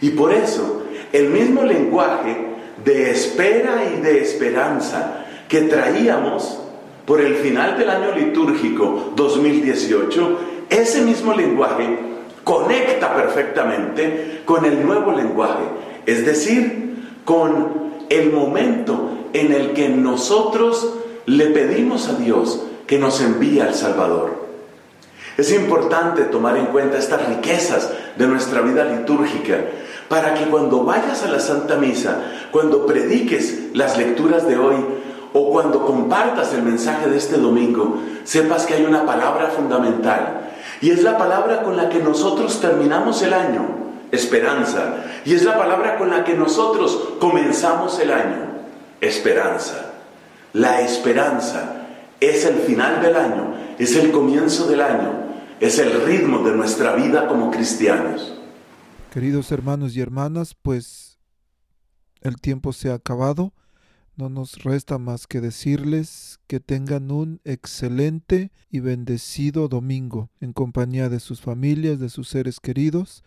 [0.00, 0.75] Y por eso
[1.12, 2.36] el mismo lenguaje
[2.84, 6.60] de espera y de esperanza que traíamos
[7.06, 10.38] por el final del año litúrgico 2018,
[10.68, 11.98] ese mismo lenguaje
[12.42, 15.64] conecta perfectamente con el nuevo lenguaje,
[16.04, 20.94] es decir, con el momento en el que nosotros
[21.26, 24.45] le pedimos a Dios que nos envíe al Salvador.
[25.36, 29.58] Es importante tomar en cuenta estas riquezas de nuestra vida litúrgica
[30.08, 34.76] para que cuando vayas a la Santa Misa, cuando prediques las lecturas de hoy,
[35.32, 40.48] o cuando compartas el mensaje de este domingo, sepas que hay una palabra fundamental.
[40.80, 43.66] Y es la palabra con la que nosotros terminamos el año,
[44.12, 44.96] esperanza.
[45.26, 48.46] Y es la palabra con la que nosotros comenzamos el año,
[49.02, 49.92] esperanza.
[50.54, 51.82] La esperanza
[52.20, 55.25] es el final del año, es el comienzo del año,
[55.60, 58.34] es el ritmo de nuestra vida como cristianos.
[59.12, 61.18] Queridos hermanos y hermanas, pues
[62.20, 63.54] el tiempo se ha acabado.
[64.16, 71.08] No nos resta más que decirles que tengan un excelente y bendecido domingo en compañía
[71.08, 73.24] de sus familias, de sus seres queridos.